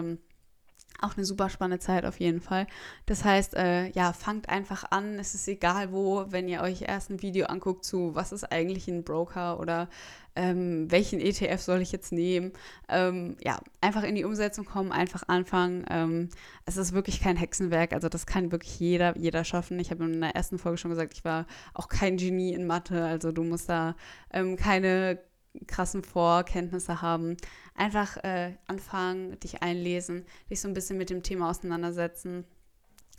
auch 1.04 1.16
eine 1.16 1.26
super 1.26 1.50
spannende 1.50 1.80
Zeit 1.80 2.06
auf 2.06 2.20
jeden 2.20 2.42
Fall. 2.42 2.68
Das 3.06 3.24
heißt, 3.24 3.56
äh, 3.56 3.90
ja, 3.90 4.14
fangt 4.14 4.50
einfach 4.50 4.86
an. 4.92 5.20
Es 5.20 5.36
ist 5.36 5.48
egal 5.48 5.92
wo, 5.92 6.26
wenn 6.30 6.48
ihr 6.48 6.62
euch 6.62 6.84
erst 6.84 7.10
ein 7.10 7.22
Video 7.22 7.48
anguckt 7.48 7.86
zu, 7.86 8.16
was 8.16 8.32
ist 8.32 8.52
eigentlich 8.52 8.88
ein 8.88 9.04
Broker 9.04 9.60
oder 9.60 9.90
ähm, 10.36 10.90
welchen 10.90 11.20
ETF 11.20 11.62
soll 11.62 11.82
ich 11.82 11.92
jetzt 11.92 12.12
nehmen. 12.12 12.54
Ähm, 12.90 13.38
ja, 13.44 13.60
einfach 13.82 14.04
in 14.04 14.16
die 14.16 14.24
Umsetzung 14.24 14.66
kommen, 14.66 14.92
einfach 14.92 15.24
anfangen. 15.28 15.86
Ähm, 15.90 16.30
es 16.66 16.78
ist 16.78 16.94
wirklich 16.94 17.22
kein 17.22 17.38
Hexenwerk, 17.38 17.94
also 17.94 18.10
das 18.10 18.26
kann 18.26 18.52
wirklich 18.52 18.80
jeder, 18.80 19.18
jeder 19.18 19.44
schaffen. 19.44 19.80
Ich 19.80 19.92
habe 19.92 20.06
in 20.06 20.22
der 20.22 20.36
ersten 20.36 20.58
Folge 20.58 20.78
schon 20.78 20.92
gesagt, 20.92 21.14
ich 21.14 21.26
war 21.26 21.46
auch 21.74 21.88
kein 21.88 22.18
Genie 22.18 22.54
in 22.54 22.66
Mathe, 22.66 23.04
also 23.04 23.32
du 23.32 23.44
musst 23.44 23.70
da 23.70 23.96
ähm, 24.32 24.56
keine 24.58 25.20
krassen 25.68 26.04
Vorkenntnisse 26.04 27.02
haben. 27.02 27.38
Einfach 27.76 28.18
äh, 28.24 28.56
anfangen, 28.68 29.40
dich 29.40 29.62
einlesen, 29.62 30.26
dich 30.50 30.62
so 30.62 30.68
ein 30.68 30.74
bisschen 30.74 30.98
mit 30.98 31.10
dem 31.10 31.24
Thema 31.24 31.50
auseinandersetzen 31.50 32.46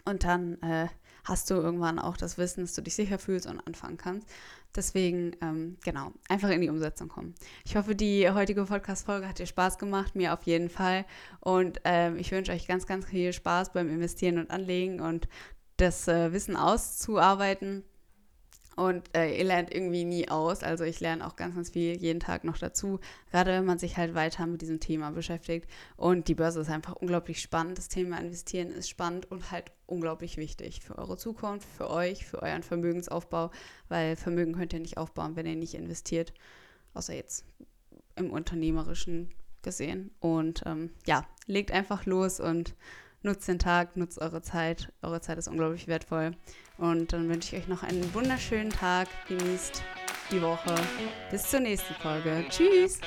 und 0.04 0.24
dann 0.24 0.60
äh, 0.62 0.88
hast 1.24 1.50
du 1.50 1.54
irgendwann 1.54 1.98
auch 1.98 2.16
das 2.16 2.36
Wissen, 2.36 2.62
dass 2.62 2.74
du 2.74 2.82
dich 2.82 2.94
sicher 2.94 3.18
fühlst 3.18 3.46
und 3.46 3.60
anfangen 3.66 3.96
kannst. 3.96 4.28
Deswegen, 4.76 5.36
ähm, 5.40 5.78
genau, 5.84 6.12
einfach 6.28 6.50
in 6.50 6.60
die 6.60 6.68
Umsetzung 6.68 7.08
kommen. 7.08 7.34
Ich 7.64 7.76
hoffe, 7.76 7.94
die 7.94 8.28
heutige 8.28 8.64
Podcast-Folge 8.64 9.28
hat 9.28 9.38
dir 9.38 9.46
Spaß 9.46 9.78
gemacht, 9.78 10.16
mir 10.16 10.34
auf 10.34 10.42
jeden 10.42 10.68
Fall. 10.68 11.06
Und 11.40 11.80
ähm, 11.84 12.16
ich 12.18 12.32
wünsche 12.32 12.52
euch 12.52 12.66
ganz, 12.66 12.86
ganz 12.86 13.06
viel 13.06 13.32
Spaß 13.32 13.72
beim 13.72 13.88
Investieren 13.88 14.38
und 14.38 14.50
Anlegen 14.50 15.00
und 15.00 15.28
das 15.76 16.08
äh, 16.08 16.32
Wissen 16.32 16.56
auszuarbeiten 16.56 17.84
und 18.76 19.14
äh, 19.16 19.36
ihr 19.38 19.44
lernt 19.44 19.72
irgendwie 19.72 20.04
nie 20.04 20.28
aus. 20.28 20.62
Also 20.62 20.84
ich 20.84 21.00
lerne 21.00 21.26
auch 21.26 21.36
ganz, 21.36 21.54
ganz 21.54 21.70
viel 21.70 21.96
jeden 21.96 22.20
Tag 22.20 22.44
noch 22.44 22.58
dazu. 22.58 22.98
Gerade 23.30 23.52
wenn 23.52 23.64
man 23.64 23.78
sich 23.78 23.96
halt 23.96 24.14
weiter 24.14 24.46
mit 24.46 24.62
diesem 24.62 24.80
Thema 24.80 25.10
beschäftigt. 25.10 25.68
Und 25.96 26.28
die 26.28 26.34
Börse 26.34 26.60
ist 26.60 26.70
einfach 26.70 26.96
unglaublich 26.96 27.40
spannend. 27.40 27.78
Das 27.78 27.88
Thema 27.88 28.18
Investieren 28.18 28.70
ist 28.70 28.88
spannend 28.88 29.30
und 29.30 29.50
halt 29.50 29.70
unglaublich 29.86 30.36
wichtig 30.36 30.80
für 30.80 30.98
eure 30.98 31.16
Zukunft, 31.16 31.68
für 31.68 31.90
euch, 31.90 32.26
für 32.26 32.42
euren 32.42 32.62
Vermögensaufbau. 32.62 33.50
Weil 33.88 34.16
Vermögen 34.16 34.54
könnt 34.54 34.72
ihr 34.72 34.80
nicht 34.80 34.98
aufbauen, 34.98 35.36
wenn 35.36 35.46
ihr 35.46 35.56
nicht 35.56 35.74
investiert. 35.74 36.32
Außer 36.94 37.14
jetzt 37.14 37.44
im 38.16 38.30
Unternehmerischen 38.30 39.30
gesehen. 39.62 40.10
Und 40.20 40.62
ähm, 40.66 40.90
ja, 41.06 41.26
legt 41.46 41.72
einfach 41.72 42.06
los 42.06 42.40
und 42.40 42.74
nutzt 43.24 43.48
den 43.48 43.58
Tag, 43.58 43.96
nutzt 43.96 44.20
eure 44.20 44.42
Zeit. 44.42 44.92
Eure 45.02 45.20
Zeit 45.20 45.38
ist 45.38 45.48
unglaublich 45.48 45.88
wertvoll. 45.88 46.32
Und 46.78 47.12
dann 47.12 47.28
wünsche 47.28 47.56
ich 47.56 47.62
euch 47.62 47.68
noch 47.68 47.82
einen 47.82 48.12
wunderschönen 48.14 48.70
Tag. 48.70 49.08
Genießt 49.28 49.82
die 50.30 50.42
Woche. 50.42 50.74
Bis 51.30 51.50
zur 51.50 51.60
nächsten 51.60 51.94
Folge. 51.94 52.44
Tschüss. 52.48 53.00